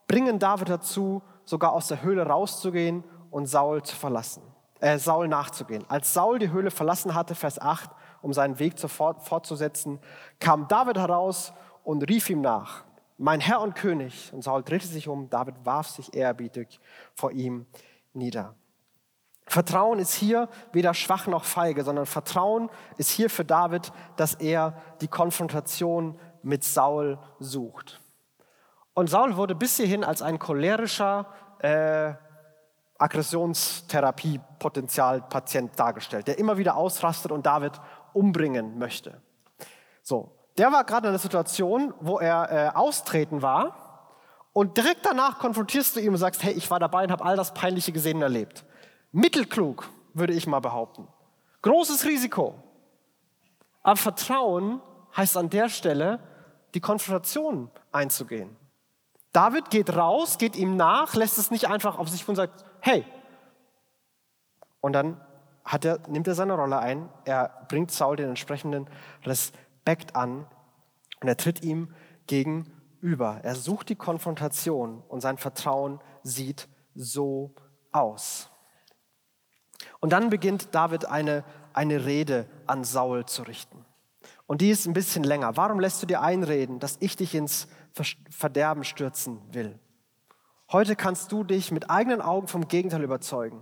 bringen 0.07 0.39
David 0.39 0.69
dazu, 0.69 1.21
sogar 1.45 1.73
aus 1.73 1.87
der 1.87 2.01
Höhle 2.01 2.25
rauszugehen 2.25 3.03
und 3.31 3.47
Saul 3.47 3.83
zu 3.83 3.95
verlassen, 3.95 4.43
äh, 4.79 4.97
Saul 4.97 5.27
nachzugehen. 5.27 5.85
Als 5.87 6.13
Saul 6.13 6.39
die 6.39 6.51
Höhle 6.51 6.71
verlassen 6.71 7.15
hatte, 7.15 7.35
Vers 7.35 7.59
8, 7.59 7.89
um 8.21 8.33
seinen 8.33 8.59
Weg 8.59 8.79
fort, 8.79 9.23
fortzusetzen, 9.23 9.99
kam 10.39 10.67
David 10.67 10.97
heraus 10.97 11.53
und 11.83 12.09
rief 12.09 12.29
ihm 12.29 12.41
nach, 12.41 12.83
mein 13.17 13.39
Herr 13.39 13.61
und 13.61 13.75
König. 13.75 14.31
Und 14.33 14.43
Saul 14.43 14.63
drehte 14.63 14.87
sich 14.87 15.07
um, 15.07 15.29
David 15.29 15.55
warf 15.63 15.87
sich 15.87 16.13
ehrerbietig 16.13 16.79
vor 17.13 17.31
ihm 17.31 17.65
nieder. 18.13 18.55
Vertrauen 19.47 19.99
ist 19.99 20.13
hier 20.13 20.49
weder 20.71 20.93
schwach 20.93 21.27
noch 21.27 21.43
feige, 21.43 21.83
sondern 21.83 22.07
Vertrauen 22.07 22.69
ist 22.97 23.11
hier 23.11 23.29
für 23.29 23.45
David, 23.45 23.91
dass 24.15 24.33
er 24.33 24.81
die 25.01 25.07
Konfrontation 25.07 26.19
mit 26.41 26.63
Saul 26.63 27.19
sucht. 27.39 28.01
Und 28.93 29.09
Saul 29.09 29.35
wurde 29.35 29.55
bis 29.55 29.77
hierhin 29.77 30.03
als 30.03 30.21
ein 30.21 30.39
cholerischer 30.39 31.27
äh, 31.59 32.13
Aggressionstherapie-Potenzialpatient 32.97 35.77
dargestellt, 35.77 36.27
der 36.27 36.39
immer 36.39 36.57
wieder 36.57 36.77
ausrastet 36.77 37.31
und 37.31 37.45
David 37.45 37.73
umbringen 38.13 38.79
möchte. 38.79 39.21
So, 40.01 40.31
der 40.57 40.71
war 40.71 40.83
gerade 40.83 41.07
in 41.07 41.09
einer 41.09 41.19
Situation, 41.19 41.93
wo 41.99 42.19
er 42.19 42.51
äh, 42.51 42.75
austreten 42.75 43.41
war 43.41 43.85
und 44.53 44.77
direkt 44.77 45.05
danach 45.05 45.39
konfrontierst 45.39 45.95
du 45.95 45.99
ihn 45.99 46.09
und 46.09 46.17
sagst, 46.17 46.43
hey, 46.43 46.53
ich 46.53 46.71
war 46.71 46.79
dabei 46.79 47.03
und 47.03 47.11
habe 47.11 47.25
all 47.25 47.35
das 47.35 47.53
Peinliche 47.53 47.91
gesehen 47.91 48.17
und 48.17 48.23
erlebt. 48.23 48.63
Mittelklug, 49.11 49.89
würde 50.13 50.33
ich 50.33 50.47
mal 50.47 50.61
behaupten. 50.61 51.07
Großes 51.61 52.05
Risiko. 52.05 52.55
Aber 53.83 53.97
Vertrauen 53.97 54.81
heißt 55.15 55.35
an 55.35 55.49
der 55.49 55.67
Stelle, 55.67 56.19
die 56.73 56.79
Konfrontation 56.79 57.69
einzugehen. 57.91 58.55
David 59.33 59.69
geht 59.69 59.95
raus, 59.95 60.37
geht 60.37 60.55
ihm 60.55 60.77
nach, 60.77 61.15
lässt 61.15 61.37
es 61.37 61.51
nicht 61.51 61.67
einfach 61.67 61.97
auf 61.97 62.07
sich 62.07 62.27
und 62.27 62.35
sagt, 62.35 62.63
hey. 62.79 63.05
Und 64.79 64.93
dann 64.93 65.19
er, 65.83 65.99
nimmt 66.07 66.27
er 66.27 66.35
seine 66.35 66.53
Rolle 66.53 66.79
ein, 66.79 67.09
er 67.25 67.65
bringt 67.67 67.91
Saul 67.91 68.15
den 68.15 68.29
entsprechenden 68.29 68.87
Respekt 69.25 69.64
an 70.15 70.45
und 71.21 71.27
er 71.27 71.37
tritt 71.37 71.63
ihm 71.63 71.93
gegenüber. 72.27 73.39
Er 73.43 73.55
sucht 73.55 73.89
die 73.89 73.95
Konfrontation 73.95 75.01
und 75.07 75.21
sein 75.21 75.37
Vertrauen 75.37 75.99
sieht 76.23 76.67
so 76.93 77.53
aus. 77.91 78.49
Und 79.99 80.11
dann 80.11 80.29
beginnt 80.29 80.73
David 80.73 81.05
eine, 81.05 81.43
eine 81.73 82.05
Rede 82.05 82.47
an 82.67 82.83
Saul 82.83 83.25
zu 83.25 83.43
richten. 83.43 83.85
Und 84.47 84.61
die 84.61 84.69
ist 84.69 84.85
ein 84.85 84.93
bisschen 84.93 85.23
länger. 85.23 85.57
Warum 85.57 85.79
lässt 85.79 86.01
du 86.01 86.05
dir 86.05 86.21
einreden, 86.21 86.79
dass 86.79 86.97
ich 86.99 87.15
dich 87.15 87.35
ins 87.35 87.67
Verderben 88.29 88.83
stürzen 88.83 89.41
will. 89.53 89.79
Heute 90.71 90.95
kannst 90.95 91.31
du 91.31 91.43
dich 91.43 91.71
mit 91.71 91.89
eigenen 91.89 92.21
Augen 92.21 92.47
vom 92.47 92.67
Gegenteil 92.67 93.03
überzeugen. 93.03 93.61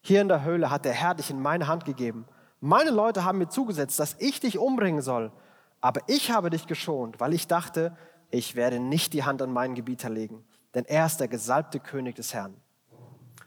Hier 0.00 0.20
in 0.20 0.28
der 0.28 0.44
Höhle 0.44 0.70
hat 0.70 0.84
der 0.84 0.92
Herr 0.92 1.14
dich 1.14 1.30
in 1.30 1.42
meine 1.42 1.66
Hand 1.66 1.84
gegeben. 1.84 2.26
Meine 2.60 2.90
Leute 2.90 3.24
haben 3.24 3.38
mir 3.38 3.48
zugesetzt, 3.48 3.98
dass 3.98 4.16
ich 4.18 4.40
dich 4.40 4.58
umbringen 4.58 5.02
soll. 5.02 5.32
Aber 5.80 6.00
ich 6.06 6.30
habe 6.30 6.50
dich 6.50 6.66
geschont, 6.66 7.20
weil 7.20 7.34
ich 7.34 7.46
dachte, 7.46 7.96
ich 8.30 8.56
werde 8.56 8.80
nicht 8.80 9.12
die 9.12 9.24
Hand 9.24 9.40
an 9.42 9.52
meinen 9.52 9.74
Gebieter 9.74 10.10
legen, 10.10 10.44
denn 10.74 10.84
er 10.84 11.06
ist 11.06 11.18
der 11.18 11.28
gesalbte 11.28 11.80
König 11.80 12.16
des 12.16 12.34
Herrn. 12.34 12.56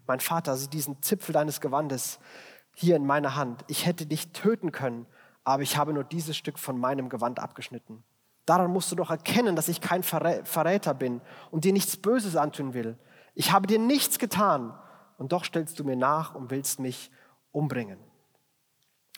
Mein 0.07 0.19
Vater, 0.19 0.55
sieh 0.55 0.69
diesen 0.69 1.01
Zipfel 1.01 1.33
deines 1.33 1.61
Gewandes 1.61 2.19
hier 2.73 2.95
in 2.95 3.05
meiner 3.05 3.35
Hand. 3.35 3.63
Ich 3.67 3.85
hätte 3.85 4.05
dich 4.05 4.31
töten 4.31 4.71
können, 4.71 5.05
aber 5.43 5.63
ich 5.63 5.77
habe 5.77 5.93
nur 5.93 6.03
dieses 6.03 6.37
Stück 6.37 6.57
von 6.57 6.79
meinem 6.79 7.09
Gewand 7.09 7.39
abgeschnitten. 7.39 8.03
Daran 8.45 8.71
musst 8.71 8.91
du 8.91 8.95
doch 8.95 9.11
erkennen, 9.11 9.55
dass 9.55 9.67
ich 9.67 9.81
kein 9.81 10.01
Verräter 10.01 10.93
bin 10.93 11.21
und 11.51 11.65
dir 11.65 11.73
nichts 11.73 11.97
Böses 11.97 12.35
antun 12.35 12.73
will. 12.73 12.97
Ich 13.35 13.51
habe 13.51 13.67
dir 13.67 13.77
nichts 13.77 14.17
getan 14.17 14.73
und 15.17 15.31
doch 15.31 15.45
stellst 15.45 15.77
du 15.79 15.83
mir 15.83 15.95
nach 15.95 16.33
und 16.33 16.49
willst 16.49 16.79
mich 16.79 17.11
umbringen. 17.51 17.99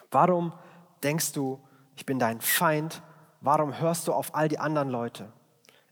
Warum 0.10 0.52
denkst 1.04 1.32
du, 1.32 1.63
ich 1.96 2.06
bin 2.06 2.20
dein 2.20 2.42
Feind? 2.42 3.02
Warum 3.42 3.80
hörst 3.80 4.08
du 4.08 4.14
auf 4.14 4.36
all 4.36 4.48
die 4.48 4.60
anderen 4.60 4.90
Leute? 4.90 5.32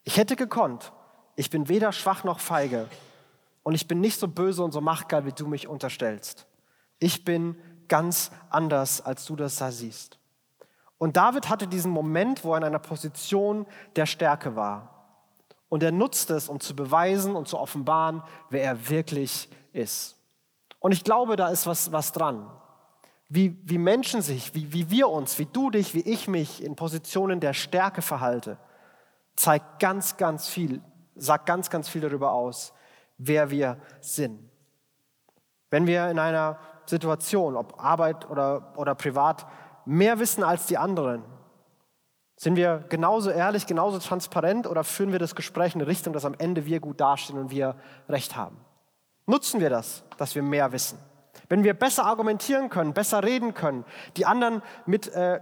Ich 0.03 0.17
hätte 0.17 0.35
gekonnt. 0.35 0.91
Ich 1.35 1.49
bin 1.49 1.69
weder 1.69 1.91
schwach 1.91 2.23
noch 2.23 2.39
feige. 2.39 2.87
Und 3.63 3.75
ich 3.75 3.87
bin 3.87 4.01
nicht 4.01 4.19
so 4.19 4.27
böse 4.27 4.63
und 4.63 4.71
so 4.71 4.81
machtgeil, 4.81 5.25
wie 5.25 5.31
du 5.31 5.47
mich 5.47 5.67
unterstellst. 5.67 6.47
Ich 6.99 7.23
bin 7.23 7.55
ganz 7.87 8.31
anders, 8.49 9.01
als 9.01 9.25
du 9.25 9.35
das 9.35 9.57
da 9.57 9.71
siehst. 9.71 10.19
Und 10.97 11.17
David 11.17 11.49
hatte 11.49 11.67
diesen 11.67 11.91
Moment, 11.91 12.43
wo 12.43 12.53
er 12.53 12.57
in 12.57 12.63
einer 12.63 12.79
Position 12.79 13.65
der 13.95 14.05
Stärke 14.05 14.55
war. 14.55 14.99
Und 15.69 15.83
er 15.83 15.91
nutzt 15.91 16.29
es, 16.29 16.49
um 16.49 16.59
zu 16.59 16.75
beweisen 16.75 17.35
und 17.35 17.47
zu 17.47 17.57
offenbaren, 17.57 18.23
wer 18.49 18.63
er 18.63 18.89
wirklich 18.89 19.49
ist. 19.71 20.17
Und 20.79 20.91
ich 20.91 21.03
glaube, 21.03 21.35
da 21.35 21.49
ist 21.49 21.67
was, 21.67 21.91
was 21.91 22.11
dran. 22.11 22.49
Wie, 23.29 23.55
wie 23.63 23.77
Menschen 23.77 24.23
sich, 24.23 24.55
wie, 24.55 24.73
wie 24.73 24.89
wir 24.89 25.07
uns, 25.07 25.37
wie 25.37 25.45
du 25.45 25.69
dich, 25.69 25.93
wie 25.93 26.01
ich 26.01 26.27
mich 26.27 26.63
in 26.63 26.75
Positionen 26.75 27.39
der 27.39 27.53
Stärke 27.53 28.01
verhalte, 28.01 28.57
zeigt 29.35 29.79
ganz, 29.79 30.17
ganz 30.17 30.47
viel, 30.47 30.81
sagt 31.15 31.45
ganz, 31.45 31.69
ganz 31.69 31.87
viel 31.87 32.01
darüber 32.01 32.31
aus, 32.31 32.73
wer 33.17 33.51
wir 33.51 33.77
sind. 34.01 34.49
Wenn 35.69 35.85
wir 35.85 36.09
in 36.09 36.17
einer 36.17 36.57
Situation, 36.87 37.55
ob 37.55 37.79
Arbeit 37.79 38.29
oder, 38.29 38.73
oder 38.75 38.95
privat, 38.95 39.45
mehr 39.85 40.19
wissen 40.19 40.43
als 40.43 40.65
die 40.65 40.77
anderen? 40.77 41.23
Sind 42.35 42.55
wir 42.55 42.85
genauso 42.89 43.29
ehrlich, 43.29 43.67
genauso 43.67 43.99
transparent 43.99 44.65
oder 44.65 44.83
führen 44.83 45.11
wir 45.11 45.19
das 45.19 45.35
Gespräch 45.35 45.75
in 45.75 45.81
eine 45.81 45.89
Richtung, 45.89 46.13
dass 46.13 46.25
am 46.25 46.35
Ende 46.37 46.65
wir 46.65 46.79
gut 46.79 46.99
dastehen 46.99 47.37
und 47.37 47.51
wir 47.51 47.75
Recht 48.07 48.35
haben? 48.35 48.57
Nutzen 49.25 49.59
wir 49.59 49.69
das, 49.69 50.03
dass 50.17 50.33
wir 50.35 50.41
mehr 50.41 50.71
wissen? 50.71 50.97
Wenn 51.49 51.63
wir 51.63 51.73
besser 51.73 52.05
argumentieren 52.05 52.69
können, 52.69 52.93
besser 52.93 53.23
reden 53.23 53.53
können, 53.53 53.83
die 54.17 54.25
anderen 54.25 54.61
mit, 54.85 55.07
äh, 55.09 55.41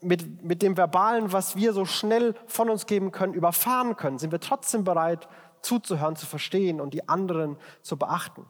mit, 0.00 0.44
mit 0.44 0.62
dem 0.62 0.76
Verbalen, 0.76 1.32
was 1.32 1.56
wir 1.56 1.72
so 1.72 1.84
schnell 1.84 2.34
von 2.46 2.70
uns 2.70 2.86
geben 2.86 3.12
können, 3.12 3.34
überfahren 3.34 3.96
können, 3.96 4.18
sind 4.18 4.32
wir 4.32 4.40
trotzdem 4.40 4.84
bereit, 4.84 5.28
zuzuhören, 5.60 6.16
zu 6.16 6.26
verstehen 6.26 6.80
und 6.80 6.94
die 6.94 7.08
anderen 7.08 7.56
zu 7.82 7.96
beachten. 7.96 8.46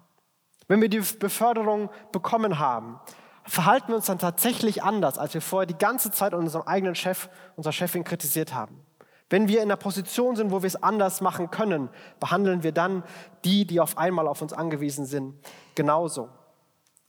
Wenn 0.68 0.82
wir 0.82 0.90
die 0.90 1.00
Beförderung 1.00 1.88
bekommen 2.12 2.58
haben, 2.58 3.00
verhalten 3.44 3.88
wir 3.88 3.96
uns 3.96 4.06
dann 4.06 4.18
tatsächlich 4.18 4.82
anders, 4.82 5.16
als 5.16 5.32
wir 5.32 5.40
vorher 5.40 5.66
die 5.66 5.78
ganze 5.78 6.10
Zeit 6.10 6.34
unseren 6.34 6.66
eigenen 6.66 6.94
Chef, 6.94 7.30
unserer 7.56 7.72
Chefin 7.72 8.04
kritisiert 8.04 8.52
haben. 8.52 8.84
Wenn 9.30 9.48
wir 9.48 9.58
in 9.58 9.64
einer 9.64 9.76
Position 9.76 10.36
sind, 10.36 10.50
wo 10.50 10.62
wir 10.62 10.66
es 10.66 10.82
anders 10.82 11.20
machen 11.20 11.50
können, 11.50 11.88
behandeln 12.20 12.62
wir 12.62 12.72
dann 12.72 13.02
die, 13.44 13.66
die 13.66 13.80
auf 13.80 13.96
einmal 13.98 14.26
auf 14.26 14.42
uns 14.42 14.52
angewiesen 14.52 15.06
sind, 15.06 15.34
genauso. 15.74 16.28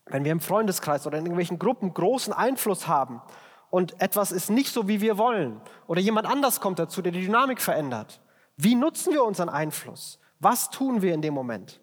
Wenn 0.10 0.26
wir 0.26 0.32
im 0.32 0.40
Freundeskreis 0.40 1.06
oder 1.08 1.18
in 1.18 1.26
irgendwelchen 1.26 1.60
Gruppen 1.60 1.94
großen 1.94 2.34
Einfluss 2.34 2.88
haben 2.88 3.22
und 3.70 4.02
etwas 4.02 4.32
ist 4.32 4.50
nicht 4.50 4.74
so, 4.74 4.88
wie 4.88 5.02
wir 5.02 5.18
wollen 5.18 5.62
oder 5.88 6.02
jemand 6.02 6.28
anders 6.28 6.60
kommt 6.60 6.80
dazu, 6.80 7.02
der 7.02 7.12
die 7.12 7.22
Dynamik 7.22 7.62
verändert, 7.62 8.20
wie 8.58 8.76
nutzen 8.76 9.14
wir 9.14 9.24
unseren 9.24 9.50
Einfluss? 9.50 10.20
Was 10.40 10.70
tun 10.70 11.02
wir 11.02 11.14
in 11.14 11.22
dem 11.22 11.34
Moment? 11.34 11.80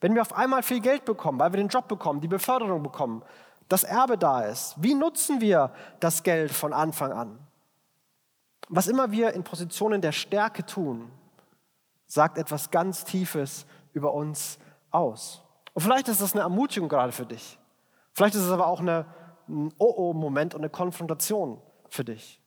Wenn 0.00 0.14
wir 0.14 0.22
auf 0.22 0.34
einmal 0.36 0.62
viel 0.62 0.80
Geld 0.80 1.04
bekommen, 1.04 1.38
weil 1.38 1.52
wir 1.52 1.58
den 1.58 1.68
Job 1.68 1.88
bekommen, 1.88 2.20
die 2.20 2.28
Beförderung 2.28 2.82
bekommen, 2.82 3.22
das 3.68 3.84
Erbe 3.84 4.16
da 4.16 4.42
ist. 4.42 4.74
Wie 4.78 4.94
nutzen 4.94 5.40
wir 5.40 5.72
das 6.00 6.22
Geld 6.22 6.50
von 6.50 6.72
Anfang 6.72 7.12
an? 7.12 7.38
Was 8.68 8.88
immer 8.88 9.10
wir 9.10 9.32
in 9.32 9.44
Positionen 9.44 10.00
der 10.00 10.12
Stärke 10.12 10.64
tun, 10.64 11.10
sagt 12.06 12.38
etwas 12.38 12.70
ganz 12.70 13.04
Tiefes 13.04 13.66
über 13.92 14.12
uns 14.14 14.58
aus. 14.90 15.42
Und 15.74 15.82
vielleicht 15.82 16.08
ist 16.08 16.20
das 16.20 16.32
eine 16.32 16.42
Ermutigung 16.42 16.88
gerade 16.88 17.12
für 17.12 17.26
dich. 17.26 17.58
Vielleicht 18.18 18.34
ist 18.34 18.42
es 18.42 18.50
aber 18.50 18.66
auch 18.66 18.80
eine, 18.80 19.06
ein 19.48 19.72
Oh-Oh-Moment 19.78 20.52
und 20.56 20.62
eine 20.62 20.70
Konfrontation 20.70 21.62
für 21.88 22.02
dich. 22.02 22.42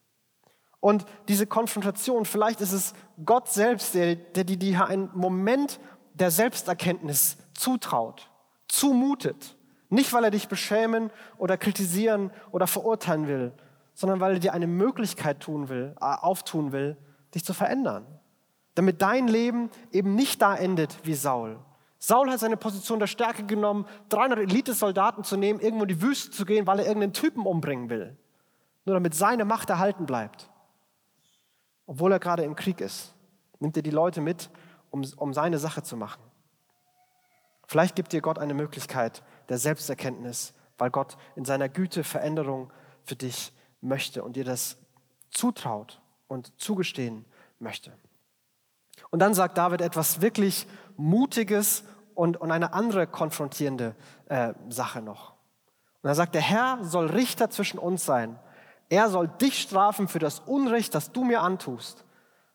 Und 0.81 1.05
diese 1.29 1.47
Konfrontation, 1.47 2.25
vielleicht 2.25 2.59
ist 2.59 2.73
es 2.73 2.93
Gott 3.23 3.47
selbst, 3.47 3.95
der, 3.95 4.15
der 4.15 4.43
dir 4.43 4.85
einen 4.85 5.09
Moment 5.13 5.79
der 6.13 6.29
Selbsterkenntnis 6.29 7.37
zutraut, 7.53 8.29
zumutet. 8.67 9.55
Nicht, 9.87 10.11
weil 10.11 10.25
er 10.25 10.31
dich 10.31 10.49
beschämen 10.49 11.09
oder 11.37 11.55
kritisieren 11.55 12.31
oder 12.51 12.67
verurteilen 12.67 13.29
will, 13.29 13.53
sondern 13.93 14.19
weil 14.19 14.33
er 14.33 14.39
dir 14.39 14.53
eine 14.53 14.67
Möglichkeit 14.67 15.39
tun 15.39 15.69
will, 15.69 15.95
äh, 16.01 16.03
auftun 16.03 16.73
will, 16.73 16.97
dich 17.33 17.45
zu 17.45 17.53
verändern. 17.53 18.05
Damit 18.75 19.01
dein 19.01 19.29
Leben 19.29 19.69
eben 19.93 20.15
nicht 20.15 20.41
da 20.41 20.53
endet 20.53 20.97
wie 21.03 21.13
Saul. 21.13 21.59
Saul 22.03 22.31
hat 22.31 22.39
seine 22.39 22.57
Position 22.57 22.97
der 22.97 23.05
Stärke 23.05 23.45
genommen, 23.45 23.85
300 24.09 24.39
Elite-Soldaten 24.39 25.23
zu 25.23 25.37
nehmen, 25.37 25.59
irgendwo 25.59 25.83
in 25.83 25.89
die 25.89 26.01
Wüste 26.01 26.31
zu 26.31 26.45
gehen, 26.45 26.65
weil 26.65 26.79
er 26.79 26.87
irgendeinen 26.87 27.13
Typen 27.13 27.45
umbringen 27.45 27.91
will. 27.91 28.17
Nur 28.85 28.95
damit 28.95 29.13
seine 29.13 29.45
Macht 29.45 29.69
erhalten 29.69 30.07
bleibt. 30.07 30.49
Obwohl 31.85 32.11
er 32.11 32.19
gerade 32.19 32.43
im 32.43 32.55
Krieg 32.55 32.81
ist, 32.81 33.13
nimmt 33.59 33.77
er 33.77 33.83
die 33.83 33.91
Leute 33.91 34.19
mit, 34.19 34.49
um, 34.89 35.05
um 35.17 35.31
seine 35.31 35.59
Sache 35.59 35.83
zu 35.83 35.95
machen. 35.95 36.23
Vielleicht 37.67 37.95
gibt 37.95 38.13
dir 38.13 38.21
Gott 38.21 38.39
eine 38.39 38.55
Möglichkeit 38.55 39.21
der 39.49 39.59
Selbsterkenntnis, 39.59 40.55
weil 40.79 40.89
Gott 40.89 41.17
in 41.35 41.45
seiner 41.45 41.69
Güte 41.69 42.03
Veränderung 42.03 42.73
für 43.03 43.15
dich 43.15 43.53
möchte 43.79 44.23
und 44.23 44.35
dir 44.35 44.43
das 44.43 44.77
zutraut 45.29 46.01
und 46.27 46.59
zugestehen 46.59 47.25
möchte. 47.59 47.93
Und 49.11 49.19
dann 49.19 49.35
sagt 49.35 49.57
David 49.57 49.81
etwas 49.81 50.21
wirklich 50.21 50.65
Mutiges 50.97 51.83
und, 52.15 52.37
und 52.37 52.51
eine 52.51 52.73
andere 52.73 53.07
konfrontierende 53.07 53.95
äh, 54.29 54.53
Sache 54.69 55.01
noch. 55.01 55.33
Und 56.01 56.09
er 56.09 56.15
sagt, 56.15 56.35
der 56.35 56.41
Herr 56.41 56.83
soll 56.83 57.07
Richter 57.07 57.49
zwischen 57.49 57.79
uns 57.79 58.05
sein. 58.05 58.39
Er 58.89 59.09
soll 59.09 59.27
dich 59.27 59.61
strafen 59.61 60.07
für 60.07 60.19
das 60.19 60.39
Unrecht, 60.39 60.93
das 60.95 61.11
du 61.11 61.23
mir 61.23 61.41
antust. 61.41 62.05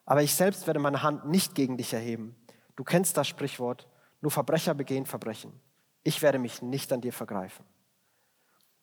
Aber 0.04 0.22
ich 0.22 0.34
selbst 0.34 0.66
werde 0.66 0.80
meine 0.80 1.02
Hand 1.02 1.26
nicht 1.26 1.54
gegen 1.54 1.76
dich 1.76 1.92
erheben. 1.92 2.36
Du 2.76 2.84
kennst 2.84 3.16
das 3.16 3.26
Sprichwort, 3.26 3.88
nur 4.20 4.30
Verbrecher 4.30 4.74
begehen 4.74 5.06
Verbrechen. 5.06 5.52
Ich 6.02 6.22
werde 6.22 6.38
mich 6.38 6.62
nicht 6.62 6.92
an 6.92 7.00
dir 7.00 7.12
vergreifen. 7.12 7.64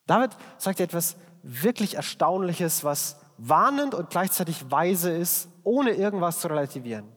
David 0.06 0.32
sagt 0.58 0.80
etwas 0.80 1.16
wirklich 1.44 1.96
Erstaunliches, 1.96 2.84
was 2.84 3.22
warnend 3.38 3.96
und 3.96 4.10
gleichzeitig 4.10 4.70
weise 4.70 5.12
ist, 5.12 5.48
ohne 5.64 5.92
irgendwas 5.92 6.40
zu 6.40 6.48
relativieren. 6.48 7.08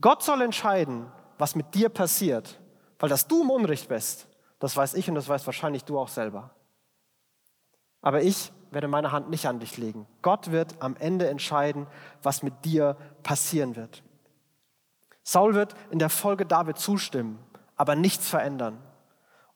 Gott 0.00 0.22
soll 0.22 0.42
entscheiden, 0.42 1.10
was 1.38 1.54
mit 1.54 1.74
dir 1.74 1.88
passiert, 1.88 2.60
weil 2.98 3.08
dass 3.08 3.26
du 3.26 3.42
im 3.42 3.50
Unrecht 3.50 3.88
bist, 3.88 4.28
das 4.58 4.76
weiß 4.76 4.94
ich 4.94 5.08
und 5.08 5.14
das 5.14 5.28
weißt 5.28 5.46
wahrscheinlich 5.46 5.84
du 5.84 5.98
auch 5.98 6.08
selber. 6.08 6.50
Aber 8.00 8.22
ich 8.22 8.52
werde 8.70 8.88
meine 8.88 9.12
Hand 9.12 9.30
nicht 9.30 9.46
an 9.46 9.60
dich 9.60 9.78
legen. 9.78 10.06
Gott 10.20 10.50
wird 10.50 10.82
am 10.82 10.96
Ende 10.96 11.28
entscheiden, 11.28 11.86
was 12.22 12.42
mit 12.42 12.64
dir 12.64 12.96
passieren 13.22 13.76
wird. 13.76 14.02
Saul 15.22 15.54
wird 15.54 15.74
in 15.90 15.98
der 15.98 16.10
Folge 16.10 16.44
David 16.44 16.78
zustimmen, 16.78 17.38
aber 17.76 17.94
nichts 17.94 18.28
verändern. 18.28 18.78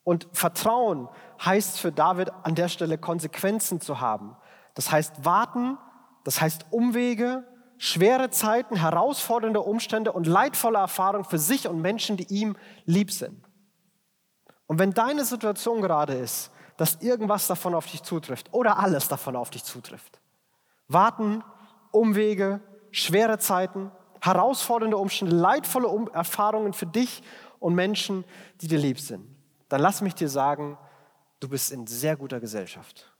Und 0.03 0.27
Vertrauen 0.33 1.07
heißt 1.43 1.79
für 1.79 1.91
David 1.91 2.31
an 2.43 2.55
der 2.55 2.69
Stelle 2.69 2.97
Konsequenzen 2.97 3.79
zu 3.79 3.99
haben. 3.99 4.35
Das 4.73 4.91
heißt 4.91 5.23
warten, 5.23 5.77
das 6.23 6.41
heißt 6.41 6.65
Umwege, 6.71 7.43
schwere 7.79 8.29
Zeiten, 8.29 8.75
herausfordernde 8.75 9.61
Umstände 9.61 10.11
und 10.11 10.27
leidvolle 10.27 10.77
Erfahrungen 10.77 11.25
für 11.25 11.39
sich 11.39 11.67
und 11.67 11.81
Menschen, 11.81 12.15
die 12.15 12.27
ihm 12.31 12.55
lieb 12.85 13.11
sind. 13.11 13.43
Und 14.67 14.77
wenn 14.77 14.93
deine 14.93 15.25
Situation 15.25 15.81
gerade 15.81 16.13
ist, 16.13 16.51
dass 16.77 17.01
irgendwas 17.01 17.47
davon 17.47 17.73
auf 17.73 17.87
dich 17.87 18.03
zutrifft 18.03 18.53
oder 18.53 18.77
alles 18.77 19.07
davon 19.07 19.35
auf 19.35 19.49
dich 19.49 19.63
zutrifft, 19.63 20.21
warten, 20.87 21.43
Umwege, 21.91 22.61
schwere 22.91 23.39
Zeiten, 23.39 23.89
herausfordernde 24.21 24.97
Umstände, 24.97 25.35
leidvolle 25.35 26.11
Erfahrungen 26.13 26.73
für 26.73 26.85
dich 26.85 27.23
und 27.57 27.73
Menschen, 27.73 28.23
die 28.61 28.67
dir 28.67 28.77
lieb 28.77 28.99
sind 28.99 29.39
dann 29.69 29.81
lass 29.81 30.01
mich 30.01 30.15
dir 30.15 30.27
sagen, 30.27 30.77
du 31.39 31.47
bist 31.47 31.71
in 31.71 31.87
sehr 31.87 32.17
guter 32.17 32.39
Gesellschaft. 32.39 33.13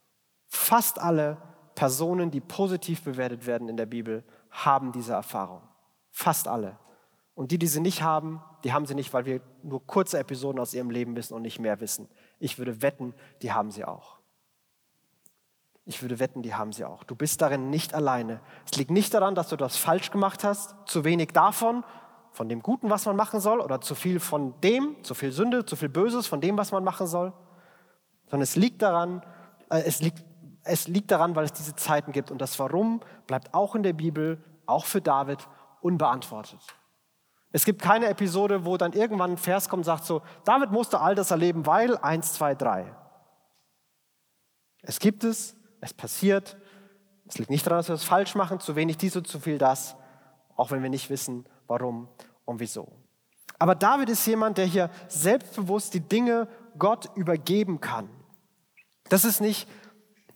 Fast 0.48 1.00
alle 1.00 1.38
Personen, 1.76 2.32
die 2.32 2.42
positiv 2.42 3.04
bewertet 3.04 3.46
werden 3.46 3.70
in 3.70 3.78
der 3.78 3.86
Bibel, 3.86 4.24
haben 4.50 4.92
diese 4.92 5.14
Erfahrung. 5.14 5.62
Fast 6.12 6.48
alle. 6.48 6.78
Und 7.36 7.52
die, 7.52 7.60
die 7.60 7.68
sie 7.68 7.80
nicht 7.80 8.02
haben, 8.02 8.42
die 8.64 8.74
haben 8.74 8.86
sie 8.86 8.96
nicht, 8.96 9.14
weil 9.14 9.26
wir 9.26 9.42
nur 9.64 9.86
kurze 9.86 10.20
Episoden 10.20 10.60
aus 10.60 10.74
ihrem 10.74 10.90
Leben 10.90 11.16
wissen 11.16 11.34
und 11.34 11.42
nicht 11.42 11.60
mehr 11.60 11.80
wissen. 11.80 12.10
Ich 12.40 12.58
würde 12.58 12.82
wetten, 12.82 13.14
die 13.42 13.54
haben 13.54 13.72
sie 13.72 13.86
auch. 13.86 14.20
Ich 15.86 16.02
würde 16.02 16.20
wetten, 16.20 16.42
die 16.42 16.54
haben 16.54 16.74
sie 16.74 16.86
auch. 16.86 17.04
Du 17.04 17.16
bist 17.16 17.42
darin 17.42 17.70
nicht 17.70 17.94
alleine. 17.94 18.42
Es 18.70 18.78
liegt 18.78 18.92
nicht 18.92 19.14
daran, 19.14 19.36
dass 19.36 19.50
du 19.50 19.56
das 19.56 19.78
falsch 19.78 20.12
gemacht 20.12 20.44
hast, 20.44 20.76
zu 20.86 21.04
wenig 21.04 21.30
davon 21.30 21.84
von 22.32 22.48
dem 22.48 22.62
Guten, 22.62 22.90
was 22.90 23.06
man 23.06 23.16
machen 23.16 23.40
soll, 23.40 23.60
oder 23.60 23.82
zu 23.82 23.96
viel 23.96 24.20
von 24.20 24.54
dem, 24.62 25.04
zu 25.04 25.14
viel 25.14 25.32
Sünde, 25.32 25.66
zu 25.66 25.76
viel 25.76 25.90
Böses 25.90 26.28
von 26.28 26.42
dem, 26.42 26.58
was 26.58 26.72
man 26.72 26.84
machen 26.84 27.08
soll, 27.08 27.34
sondern 28.26 28.44
es 28.44 28.56
liegt 28.56 28.82
daran, 28.82 29.24
äh, 29.70 29.82
es 29.82 30.02
liegt, 30.02 30.24
es 30.64 30.88
liegt 30.88 31.12
daran, 31.12 31.36
weil 31.36 31.46
es 31.46 31.54
diese 31.54 31.76
Zeiten 31.76 32.12
gibt. 32.12 32.32
Und 32.32 32.40
das 32.40 32.60
Warum 32.60 33.02
bleibt 33.28 33.54
auch 33.54 33.76
in 33.76 33.84
der 33.84 33.94
Bibel, 33.94 34.44
auch 34.66 34.86
für 34.86 35.02
David, 35.02 35.48
unbeantwortet. 35.82 36.60
Es 37.52 37.66
gibt 37.66 37.82
keine 37.82 38.08
Episode, 38.08 38.66
wo 38.66 38.78
dann 38.78 38.94
irgendwann 38.94 39.32
ein 39.32 39.38
Vers 39.38 39.70
kommt 39.70 39.82
und 39.82 39.86
sagt 39.86 40.06
so, 40.06 40.22
David 40.44 40.72
musste 40.72 41.02
all 41.02 41.16
das 41.16 41.32
erleben, 41.32 41.66
weil 41.66 41.98
1, 41.98 42.34
2, 42.34 42.56
3. 42.56 42.96
Es 44.82 45.00
gibt 45.00 45.24
es, 45.24 45.56
es 45.82 45.94
passiert. 45.94 46.58
Es 47.26 47.38
liegt 47.38 47.50
nicht 47.50 47.66
daran, 47.66 47.80
dass 47.80 47.88
wir 47.88 47.96
es 47.96 48.04
falsch 48.04 48.36
machen, 48.36 48.60
zu 48.60 48.76
wenig 48.76 48.98
dies 48.98 49.16
und 49.16 49.28
zu 49.28 49.40
viel 49.40 49.58
das, 49.58 49.96
auch 50.56 50.72
wenn 50.72 50.84
wir 50.84 50.90
nicht 50.90 51.10
wissen, 51.10 51.46
warum 51.68 52.08
und 52.46 52.60
wieso. 52.60 52.92
Aber 53.58 53.76
David 53.76 54.10
ist 54.10 54.26
jemand, 54.26 54.58
der 54.58 54.66
hier 54.66 54.90
selbstbewusst 55.08 55.94
die 55.94 56.00
Dinge 56.00 56.48
Gott 56.78 57.10
übergeben 57.16 57.82
kann. 57.82 58.10
Das 59.10 59.26
ist 59.26 59.42
nicht 59.42 59.68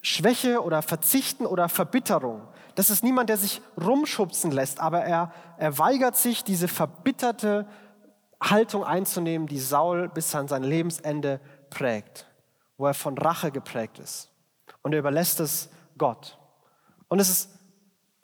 Schwäche 0.04 0.62
oder 0.62 0.84
Verzichten 0.84 1.48
oder 1.48 1.68
Verbitterung. 1.70 2.42
Das 2.76 2.92
ist 2.92 3.04
niemand, 3.04 3.30
der 3.30 3.38
sich 3.38 3.62
rumschubsen 3.84 4.52
lässt, 4.52 4.80
aber 4.80 5.04
er, 5.04 5.34
er 5.58 5.80
weigert 5.80 6.16
sich, 6.16 6.44
diese 6.44 6.68
verbitterte 6.68 7.66
Haltung 8.39 8.84
einzunehmen, 8.84 9.48
die 9.48 9.60
Saul 9.60 10.10
bis 10.10 10.36
an 10.36 10.48
sein 10.48 10.63
Lebensende 10.63 11.39
prägt, 11.72 12.28
wo 12.78 12.86
er 12.86 12.94
von 12.94 13.18
Rache 13.18 13.50
geprägt 13.50 13.98
ist. 13.98 14.30
Und 14.84 14.94
er 14.94 15.00
überlässt 15.00 15.39
es 15.39 15.70
Gott. 15.98 16.38
Und 17.08 17.20
es 17.20 17.30
ist 17.30 17.50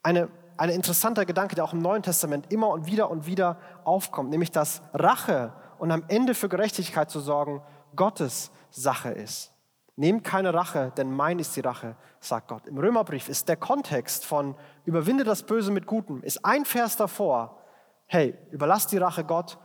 eine 0.04 0.30
ein 0.60 0.70
interessanter 0.70 1.26
Gedanke, 1.26 1.56
der 1.56 1.64
auch 1.64 1.72
im 1.72 1.80
Neuen 1.80 2.04
Testament 2.04 2.52
immer 2.52 2.68
und 2.68 2.86
wieder 2.86 3.10
und 3.10 3.26
wieder 3.26 3.58
aufkommt, 3.86 4.30
nämlich 4.30 4.52
dass 4.52 4.82
Rache 4.94 5.54
und 5.78 5.90
am 5.92 6.04
Ende 6.10 6.36
für 6.36 6.50
Gerechtigkeit 6.50 7.10
zu 7.10 7.22
sorgen 7.22 7.62
Gottes 7.96 8.52
Sache 8.70 9.10
ist. 9.10 9.54
Nehmt 10.00 10.24
keine 10.24 10.54
Rache, 10.54 10.94
denn 10.96 11.12
mein 11.12 11.40
ist 11.40 11.58
die 11.58 11.60
Rache, 11.60 11.98
sagt 12.22 12.48
Gott. 12.48 12.66
Im 12.68 12.78
Römerbrief 12.78 13.28
ist 13.28 13.50
der 13.50 13.58
Kontext 13.58 14.26
von 14.26 14.56
überwinde 14.86 15.26
das 15.26 15.44
Böse 15.44 15.74
mit 15.74 15.88
Gutem, 15.88 16.24
ist 16.24 16.46
ein 16.46 16.64
Vers 16.64 16.96
davor. 16.96 17.62
Hey, 18.06 18.34
überlass 18.50 18.88
die 18.88 18.98
Rache 18.98 19.26
Gott. 19.26 19.58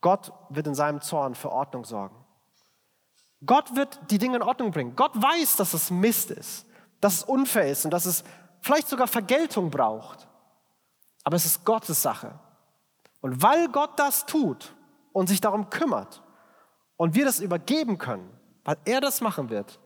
Gott 0.00 0.32
wird 0.48 0.66
in 0.66 0.74
seinem 0.74 1.00
Zorn 1.00 1.36
für 1.36 1.52
Ordnung 1.52 1.84
sorgen. 1.84 2.16
Gott 3.46 3.76
wird 3.76 4.00
die 4.10 4.18
Dinge 4.18 4.38
in 4.38 4.42
Ordnung 4.42 4.72
bringen. 4.72 4.96
Gott 4.96 5.12
weiß, 5.14 5.54
dass 5.54 5.72
es 5.72 5.88
Mist 5.88 6.32
ist, 6.32 6.66
dass 7.00 7.18
es 7.18 7.22
unfair 7.22 7.68
ist 7.68 7.84
und 7.84 7.92
dass 7.92 8.06
es 8.06 8.24
vielleicht 8.60 8.88
sogar 8.88 9.06
Vergeltung 9.06 9.70
braucht. 9.70 10.26
Aber 11.22 11.36
es 11.36 11.46
ist 11.46 11.64
Gottes 11.64 12.02
Sache. 12.02 12.40
Und 13.20 13.40
weil 13.40 13.68
Gott 13.68 14.00
das 14.00 14.26
tut 14.26 14.74
und 15.12 15.28
sich 15.28 15.40
darum 15.40 15.70
kümmert 15.70 16.24
und 16.96 17.14
wir 17.14 17.24
das 17.24 17.38
übergeben 17.38 17.98
können, 17.98 18.33
weil 18.64 18.76
er 18.84 19.00
das 19.00 19.20
machen 19.20 19.50
wird, 19.50 19.78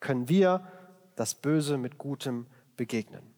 können 0.00 0.28
wir 0.28 0.66
das 1.16 1.34
Böse 1.34 1.76
mit 1.78 1.98
Gutem 1.98 2.46
begegnen. 2.76 3.34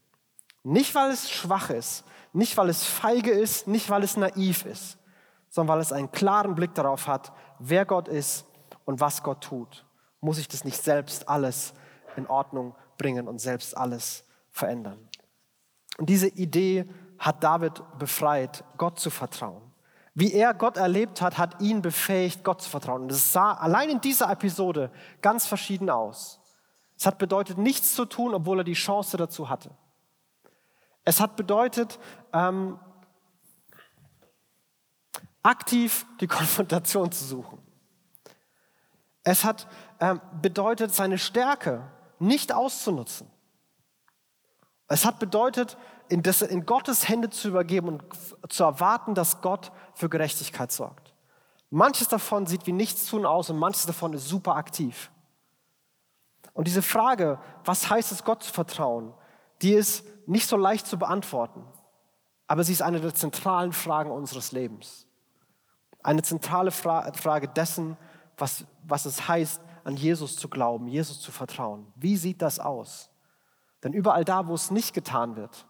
Nicht, 0.63 0.95
weil 0.95 1.11
es 1.11 1.31
schwach 1.31 1.71
ist, 1.71 2.05
nicht, 2.33 2.57
weil 2.57 2.69
es 2.69 2.85
feige 2.85 3.31
ist, 3.31 3.69
nicht, 3.69 3.89
weil 3.89 4.03
es 4.03 4.17
naiv 4.17 4.67
ist, 4.67 4.99
sondern 5.49 5.77
weil 5.77 5.83
es 5.83 5.93
einen 5.93 6.11
klaren 6.11 6.55
Blick 6.55 6.75
darauf 6.75 7.07
hat, 7.07 7.33
wer 7.59 7.85
Gott 7.85 8.09
ist 8.09 8.45
und 8.85 9.01
was 9.01 9.23
Gott 9.23 9.43
tut. 9.43 9.87
Muss 10.21 10.39
ich 10.39 10.49
das 10.49 10.65
nicht 10.65 10.83
selbst 10.83 11.29
alles 11.29 11.73
in 12.17 12.27
Ordnung 12.27 12.75
bringen 12.99 13.29
und 13.29 13.41
selbst 13.41 13.77
alles 13.77 14.25
verändern. 14.51 14.99
Und 15.99 16.09
diese 16.09 16.29
Idee 16.29 16.87
hat 17.19 17.43
David 17.43 17.83
befreit, 17.99 18.65
Gott 18.77 18.99
zu 18.99 19.11
vertrauen. 19.11 19.63
Wie 20.19 20.33
er 20.33 20.55
Gott 20.55 20.79
erlebt 20.79 21.21
hat, 21.21 21.37
hat 21.37 21.61
ihn 21.61 21.83
befähigt, 21.83 22.43
Gott 22.43 22.63
zu 22.63 22.71
vertrauen. 22.71 23.11
Es 23.11 23.35
sah 23.35 23.53
allein 23.53 23.91
in 23.91 24.01
dieser 24.01 24.31
Episode 24.31 24.91
ganz 25.21 25.47
verschieden 25.47 25.91
aus. 25.91 26.41
Es 26.97 27.05
hat 27.05 27.19
bedeutet, 27.19 27.59
nichts 27.59 27.95
zu 27.95 28.07
tun, 28.07 28.33
obwohl 28.33 28.61
er 28.61 28.65
die 28.65 28.73
Chance 28.73 29.19
dazu 29.19 29.51
hatte. 29.51 29.71
Es 31.05 31.21
hat 31.21 31.37
bedeutet, 31.37 31.99
ähm, 32.33 32.79
aktiv 35.43 36.07
die 36.19 36.27
Konfrontation 36.39 37.13
zu 37.13 37.23
suchen. 37.23 37.59
Es 39.23 39.45
hat 39.45 39.69
ähm, 40.01 40.23
bedeutet, 40.41 40.95
seine 40.95 41.19
Stärke 41.19 41.93
nicht 42.19 42.55
auszunutzen. 42.55 43.31
Es 44.89 45.05
hat 45.05 45.19
bedeutet, 45.19 45.77
in, 46.09 46.23
das, 46.23 46.43
in 46.43 46.67
Gottes 46.67 47.09
Hände 47.09 47.31
zu 47.31 47.49
übergeben 47.49 47.89
und 47.89 48.53
zu 48.53 48.65
erwarten, 48.65 49.15
dass 49.15 49.41
Gott 49.41 49.73
für 49.95 50.09
Gerechtigkeit 50.09 50.73
sorgt. 50.73 51.15
Manches 51.71 52.09
davon 52.09 52.47
sieht 52.47 52.67
wie 52.67 52.73
nichts 52.73 53.07
tun 53.07 53.27
aus 53.27 53.51
und 53.51 53.59
manches 53.59 53.87
davon 53.87 54.13
ist 54.13 54.29
super 54.29 54.57
aktiv. 54.57 55.11
Und 56.53 56.67
diese 56.67 56.83
Frage, 56.83 57.39
was 57.65 57.91
heißt 57.91 58.13
es, 58.13 58.25
Gott 58.25 58.43
zu 58.43 58.53
vertrauen, 58.53 59.13
die 59.63 59.73
ist 59.73 60.05
nicht 60.27 60.49
so 60.49 60.57
leicht 60.57 60.87
zu 60.87 60.99
beantworten, 60.99 61.65
aber 62.47 62.65
sie 62.65 62.73
ist 62.73 62.83
eine 62.83 63.01
der 63.01 63.15
zentralen 63.15 63.73
Fragen 63.73 64.11
unseres 64.11 64.53
Lebens. 64.53 65.07
Eine 66.03 66.23
zentrale 66.23 66.71
Fra 66.71 67.13
Frage 67.13 67.49
dessen, 67.49 67.97
was, 68.39 68.65
was 68.85 69.07
es 69.07 69.27
heißt, 69.27 69.61
an 69.83 69.97
Jesus 69.97 70.37
zu 70.37 70.49
glauben, 70.49 70.89
Jesus 70.89 71.21
zu 71.21 71.33
vertrauen. 71.33 71.93
Wie 71.97 72.17
sieht 72.17 72.43
das 72.43 72.59
aus? 72.59 73.11
Denn 73.83 73.93
überall 73.93 74.25
da, 74.25 74.47
wo 74.47 74.55
es 74.55 74.71
nicht 74.71 74.95
getan 74.95 75.37
wird, 75.37 75.67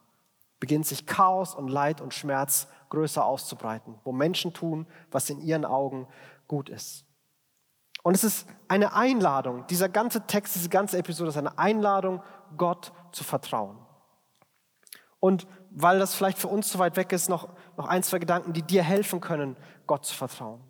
beginnt 0.61 0.87
sich 0.87 1.07
Chaos 1.07 1.55
und 1.55 1.69
Leid 1.69 2.01
und 2.01 2.15
Schmerz 2.15 2.69
größer 2.89 3.25
auszubreiten, 3.25 3.99
wo 4.05 4.13
Menschen 4.13 4.53
tun, 4.53 4.87
was 5.11 5.29
in 5.31 5.41
ihren 5.41 5.65
Augen 5.65 6.07
gut 6.49 6.69
ist. 6.69 7.05
Und 8.03 8.15
es 8.15 8.23
ist 8.23 8.47
eine 8.69 8.95
Einladung, 8.95 9.67
dieser 9.67 9.89
ganze 9.89 10.27
Text, 10.27 10.55
diese 10.55 10.69
ganze 10.69 10.97
Episode 10.99 11.31
ist 11.31 11.37
eine 11.37 11.59
Einladung, 11.59 12.23
Gott 12.57 12.93
zu 13.11 13.25
vertrauen. 13.25 13.79
Und 15.19 15.47
weil 15.71 15.99
das 15.99 16.15
vielleicht 16.15 16.39
für 16.39 16.49
uns 16.49 16.69
zu 16.69 16.79
weit 16.79 16.97
weg 16.97 17.13
ist, 17.13 17.29
noch, 17.29 17.49
noch 17.77 17.89
ein, 17.89 18.03
zwei 18.03 18.19
Gedanken, 18.19 18.53
die 18.53 18.63
dir 18.63 18.83
helfen 18.83 19.21
können, 19.21 19.57
Gott 19.87 20.05
zu 20.05 20.15
vertrauen. 20.15 20.61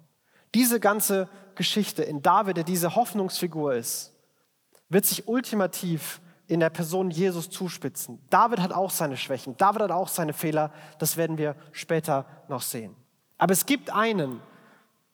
Diese 0.54 0.80
ganze 0.80 1.28
Geschichte 1.54 2.02
in 2.02 2.22
David, 2.22 2.56
der 2.56 2.64
diese 2.64 2.96
Hoffnungsfigur 2.96 3.74
ist, 3.74 4.14
wird 4.88 5.04
sich 5.04 5.28
ultimativ 5.28 6.20
in 6.48 6.60
der 6.60 6.70
Person 6.70 7.10
Jesus 7.10 7.50
zuspitzen. 7.50 8.20
David 8.30 8.60
hat 8.60 8.72
auch 8.72 8.90
seine 8.90 9.16
Schwächen, 9.16 9.56
David 9.56 9.82
hat 9.82 9.90
auch 9.90 10.08
seine 10.08 10.32
Fehler, 10.32 10.72
das 10.98 11.16
werden 11.16 11.38
wir 11.38 11.56
später 11.72 12.24
noch 12.48 12.62
sehen. 12.62 12.94
Aber 13.38 13.52
es 13.52 13.66
gibt 13.66 13.90
einen, 13.90 14.40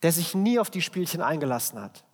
der 0.03 0.13
sich 0.13 0.35
nie 0.35 0.59
auf 0.59 0.71
die 0.71 0.83
Spielchen 0.83 1.23
eingelassen 1.23 1.81
hat, 1.81 2.05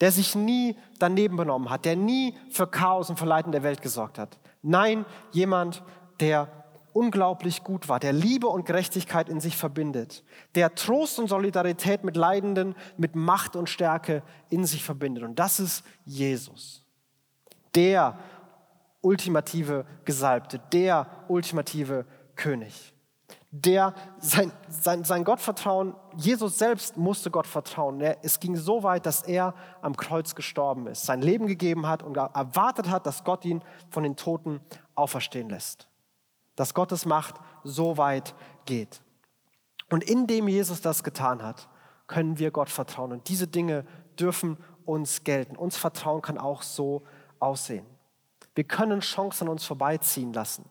der 0.00 0.12
sich 0.12 0.34
nie 0.34 0.76
daneben 0.98 1.36
benommen 1.36 1.70
hat, 1.70 1.84
der 1.84 1.96
nie 1.96 2.36
für 2.50 2.66
Chaos 2.66 3.10
und 3.10 3.16
Verleiten 3.16 3.52
der 3.52 3.62
Welt 3.62 3.82
gesorgt 3.82 4.18
hat. 4.18 4.38
Nein, 4.62 5.04
jemand, 5.32 5.82
der 6.20 6.48
unglaublich 6.92 7.64
gut 7.64 7.88
war, 7.88 7.98
der 8.00 8.12
Liebe 8.12 8.46
und 8.46 8.66
Gerechtigkeit 8.66 9.28
in 9.28 9.40
sich 9.40 9.56
verbindet, 9.56 10.24
der 10.54 10.74
Trost 10.74 11.18
und 11.18 11.28
Solidarität 11.28 12.04
mit 12.04 12.16
Leidenden, 12.16 12.74
mit 12.96 13.16
Macht 13.16 13.56
und 13.56 13.68
Stärke 13.68 14.22
in 14.50 14.66
sich 14.66 14.84
verbindet. 14.84 15.24
Und 15.24 15.38
das 15.38 15.58
ist 15.58 15.84
Jesus. 16.04 16.84
Der 17.74 18.18
ultimative 19.02 19.84
Gesalbte, 20.04 20.60
der 20.72 21.06
ultimative 21.28 22.06
König 22.34 22.94
der 23.52 23.94
sein, 24.18 24.50
sein, 24.68 25.04
sein 25.04 25.24
Gottvertrauen, 25.24 25.94
Jesus 26.16 26.58
selbst 26.58 26.96
musste 26.96 27.30
Gott 27.30 27.46
vertrauen. 27.46 28.00
Es 28.22 28.40
ging 28.40 28.56
so 28.56 28.82
weit, 28.82 29.04
dass 29.04 29.22
er 29.22 29.54
am 29.82 29.94
Kreuz 29.94 30.34
gestorben 30.34 30.86
ist, 30.86 31.04
sein 31.04 31.20
Leben 31.20 31.46
gegeben 31.46 31.86
hat 31.86 32.02
und 32.02 32.16
erwartet 32.16 32.88
hat, 32.88 33.04
dass 33.04 33.24
Gott 33.24 33.44
ihn 33.44 33.62
von 33.90 34.04
den 34.04 34.16
Toten 34.16 34.60
auferstehen 34.94 35.50
lässt. 35.50 35.86
Dass 36.56 36.72
Gottes 36.72 37.04
Macht 37.04 37.34
so 37.62 37.98
weit 37.98 38.34
geht. 38.64 39.02
Und 39.90 40.02
indem 40.02 40.48
Jesus 40.48 40.80
das 40.80 41.04
getan 41.04 41.42
hat, 41.42 41.68
können 42.06 42.38
wir 42.38 42.50
Gott 42.50 42.70
vertrauen. 42.70 43.12
Und 43.12 43.28
diese 43.28 43.46
Dinge 43.46 43.84
dürfen 44.18 44.56
uns 44.86 45.24
gelten. 45.24 45.56
Uns 45.56 45.76
Vertrauen 45.76 46.22
kann 46.22 46.38
auch 46.38 46.62
so 46.62 47.02
aussehen. 47.38 47.84
Wir 48.54 48.64
können 48.64 49.00
Chancen 49.00 49.48
an 49.48 49.52
uns 49.52 49.64
vorbeiziehen 49.64 50.32
lassen 50.32 50.70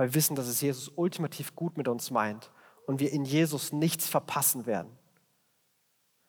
weil 0.00 0.08
wir 0.08 0.14
wissen, 0.14 0.34
dass 0.34 0.46
es 0.46 0.62
Jesus 0.62 0.90
ultimativ 0.96 1.54
gut 1.54 1.76
mit 1.76 1.86
uns 1.86 2.10
meint 2.10 2.50
und 2.86 3.00
wir 3.00 3.12
in 3.12 3.26
Jesus 3.26 3.70
nichts 3.70 4.08
verpassen 4.08 4.64
werden. 4.64 4.90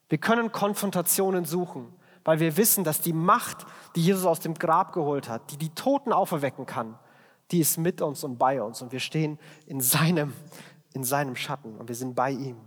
Wir 0.10 0.18
können 0.18 0.52
Konfrontationen 0.52 1.46
suchen, 1.46 1.94
weil 2.26 2.42
wir 2.42 2.58
wissen, 2.58 2.84
dass 2.84 3.00
die 3.00 3.14
Macht, 3.14 3.66
die 3.96 4.02
Jesus 4.02 4.26
aus 4.26 4.42
dem 4.42 4.56
Grab 4.56 4.92
geholt 4.92 5.30
hat, 5.30 5.52
die 5.52 5.58
die 5.58 5.70
Toten 5.70 6.12
auferwecken 6.12 6.66
kann, 6.66 7.00
die 7.52 7.62
ist 7.62 7.78
mit 7.78 8.02
uns 8.02 8.26
und 8.26 8.38
bei 8.38 8.62
uns 8.62 8.82
und 8.82 8.92
wir 8.92 9.00
stehen 9.00 9.40
in 9.66 9.80
seinem, 9.80 10.34
in 10.94 11.06
seinem 11.06 11.38
Schatten 11.38 11.78
und 11.78 11.88
wir 11.88 11.96
sind 11.96 12.14
bei 12.14 12.32
ihm. 12.32 12.58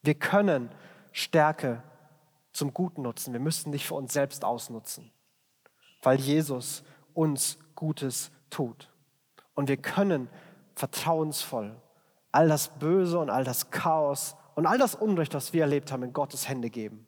Wir 0.00 0.14
können 0.14 0.70
Stärke 1.12 1.82
zum 2.54 2.72
Guten 2.72 3.02
nutzen. 3.02 3.34
Wir 3.34 3.40
müssen 3.40 3.68
nicht 3.68 3.86
für 3.86 3.96
uns 3.96 4.14
selbst 4.14 4.42
ausnutzen, 4.42 5.12
weil 6.00 6.18
Jesus 6.18 6.82
uns 7.14 7.58
Gutes 7.74 8.30
tut. 8.50 8.90
Und 9.54 9.68
wir 9.68 9.76
können 9.76 10.28
vertrauensvoll 10.74 11.76
all 12.30 12.48
das 12.48 12.68
Böse 12.78 13.18
und 13.18 13.30
all 13.30 13.44
das 13.44 13.70
Chaos 13.70 14.36
und 14.54 14.66
all 14.66 14.78
das 14.78 14.94
Unrecht, 14.94 15.34
was 15.34 15.52
wir 15.52 15.62
erlebt 15.62 15.92
haben, 15.92 16.02
in 16.02 16.12
Gottes 16.12 16.48
Hände 16.48 16.70
geben. 16.70 17.06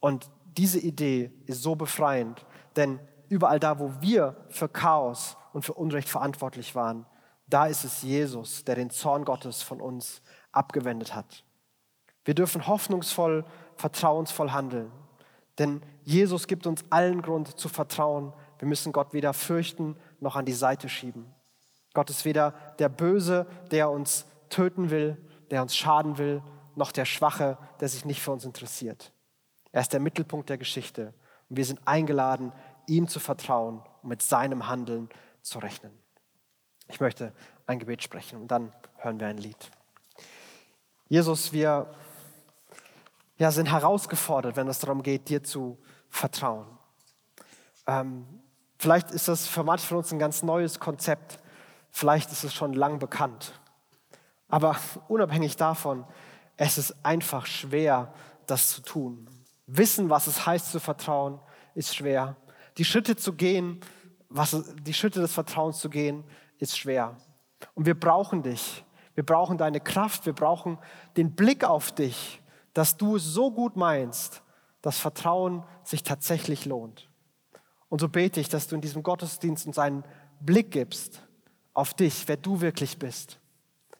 Und 0.00 0.30
diese 0.56 0.78
Idee 0.78 1.32
ist 1.46 1.62
so 1.62 1.74
befreiend, 1.74 2.46
denn 2.76 3.00
überall 3.28 3.58
da, 3.58 3.78
wo 3.78 3.92
wir 4.00 4.36
für 4.48 4.68
Chaos 4.68 5.36
und 5.52 5.64
für 5.64 5.74
Unrecht 5.74 6.08
verantwortlich 6.08 6.74
waren, 6.74 7.06
da 7.46 7.66
ist 7.66 7.84
es 7.84 8.02
Jesus, 8.02 8.64
der 8.64 8.76
den 8.76 8.90
Zorn 8.90 9.24
Gottes 9.24 9.62
von 9.62 9.80
uns 9.80 10.22
abgewendet 10.52 11.14
hat. 11.14 11.44
Wir 12.24 12.34
dürfen 12.34 12.66
hoffnungsvoll, 12.66 13.44
vertrauensvoll 13.76 14.52
handeln, 14.52 14.90
denn 15.58 15.82
Jesus 16.02 16.46
gibt 16.46 16.66
uns 16.66 16.84
allen 16.90 17.22
Grund 17.22 17.58
zu 17.58 17.68
vertrauen. 17.68 18.32
Wir 18.58 18.68
müssen 18.68 18.92
Gott 18.92 19.12
weder 19.12 19.32
fürchten 19.32 19.96
noch 20.20 20.36
an 20.36 20.44
die 20.44 20.52
Seite 20.52 20.88
schieben. 20.88 21.32
Gott 21.92 22.10
ist 22.10 22.24
weder 22.24 22.52
der 22.78 22.88
Böse, 22.88 23.46
der 23.70 23.90
uns 23.90 24.26
töten 24.50 24.90
will, 24.90 25.16
der 25.50 25.62
uns 25.62 25.76
schaden 25.76 26.18
will, 26.18 26.42
noch 26.74 26.92
der 26.92 27.04
Schwache, 27.04 27.56
der 27.80 27.88
sich 27.88 28.04
nicht 28.04 28.20
für 28.20 28.32
uns 28.32 28.44
interessiert. 28.44 29.12
Er 29.72 29.80
ist 29.80 29.92
der 29.92 30.00
Mittelpunkt 30.00 30.48
der 30.48 30.58
Geschichte 30.58 31.14
und 31.48 31.56
wir 31.56 31.64
sind 31.64 31.80
eingeladen, 31.86 32.52
ihm 32.86 33.08
zu 33.08 33.20
vertrauen 33.20 33.82
und 34.02 34.08
mit 34.08 34.22
seinem 34.22 34.68
Handeln 34.68 35.08
zu 35.42 35.58
rechnen. 35.58 35.92
Ich 36.88 37.00
möchte 37.00 37.32
ein 37.66 37.78
Gebet 37.78 38.02
sprechen 38.02 38.40
und 38.40 38.48
dann 38.48 38.72
hören 38.96 39.20
wir 39.20 39.28
ein 39.28 39.38
Lied. 39.38 39.70
Jesus, 41.08 41.52
wir 41.52 41.94
ja, 43.36 43.50
sind 43.50 43.70
herausgefordert, 43.70 44.56
wenn 44.56 44.68
es 44.68 44.78
darum 44.78 45.02
geht, 45.02 45.28
dir 45.28 45.42
zu 45.42 45.78
vertrauen. 46.08 46.66
Ähm, 47.86 48.43
Vielleicht 48.78 49.10
ist 49.10 49.28
das 49.28 49.46
für 49.46 49.64
manche 49.64 49.86
von 49.86 49.98
uns 49.98 50.12
ein 50.12 50.18
ganz 50.18 50.42
neues 50.42 50.80
Konzept. 50.80 51.38
Vielleicht 51.90 52.32
ist 52.32 52.44
es 52.44 52.54
schon 52.54 52.72
lang 52.72 52.98
bekannt. 52.98 53.52
Aber 54.48 54.76
unabhängig 55.08 55.56
davon, 55.56 56.04
es 56.56 56.78
ist 56.78 56.94
einfach 57.04 57.46
schwer, 57.46 58.12
das 58.46 58.70
zu 58.70 58.82
tun. 58.82 59.28
Wissen, 59.66 60.10
was 60.10 60.26
es 60.26 60.46
heißt 60.46 60.70
zu 60.70 60.80
vertrauen, 60.80 61.40
ist 61.74 61.94
schwer. 61.94 62.36
Die 62.76 62.84
Schritte 62.84 63.16
zu 63.16 63.32
gehen, 63.32 63.80
was, 64.28 64.62
die 64.82 64.94
Schritte 64.94 65.20
des 65.20 65.32
Vertrauens 65.32 65.78
zu 65.78 65.88
gehen, 65.88 66.24
ist 66.58 66.78
schwer. 66.78 67.16
Und 67.74 67.86
wir 67.86 67.98
brauchen 67.98 68.42
dich. 68.42 68.84
Wir 69.14 69.24
brauchen 69.24 69.58
deine 69.58 69.80
Kraft. 69.80 70.26
Wir 70.26 70.32
brauchen 70.32 70.78
den 71.16 71.34
Blick 71.34 71.64
auf 71.64 71.92
dich, 71.92 72.42
dass 72.74 72.96
du 72.96 73.16
es 73.16 73.24
so 73.24 73.50
gut 73.50 73.76
meinst, 73.76 74.42
dass 74.82 74.98
Vertrauen 74.98 75.64
sich 75.82 76.02
tatsächlich 76.02 76.66
lohnt. 76.66 77.08
Und 77.94 78.00
so 78.00 78.08
bete 78.08 78.40
ich, 78.40 78.48
dass 78.48 78.66
du 78.66 78.74
in 78.74 78.80
diesem 78.80 79.04
Gottesdienst 79.04 79.68
uns 79.68 79.78
einen 79.78 80.02
Blick 80.40 80.72
gibst 80.72 81.22
auf 81.74 81.94
dich, 81.94 82.26
wer 82.26 82.36
du 82.36 82.60
wirklich 82.60 82.98
bist. 82.98 83.38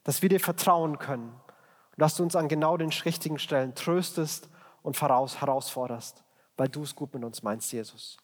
Dass 0.03 0.21
wir 0.21 0.29
dir 0.29 0.41
vertrauen 0.41 0.99
können 0.99 1.29
und 1.29 1.99
dass 1.99 2.17
du 2.17 2.25
uns 2.25 2.35
an 2.35 2.49
genau 2.49 2.77
den 2.77 2.89
richtigen 2.89 3.39
Stellen 3.39 3.77
tröstest 3.77 4.49
und 4.83 5.01
herausforderst, 5.01 6.25
weil 6.57 6.69
du 6.69 6.83
es 6.83 6.97
gut 6.97 7.15
mit 7.15 7.23
uns 7.23 7.45
meinst, 7.45 7.73
Jesus. 7.73 8.17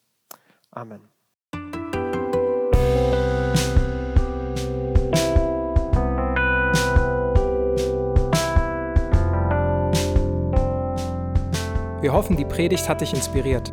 Amen. 0.72 1.08
Wir 12.00 12.12
hoffen, 12.12 12.36
die 12.36 12.44
Predigt 12.44 12.88
hat 12.88 13.02
dich 13.02 13.14
inspiriert. 13.14 13.72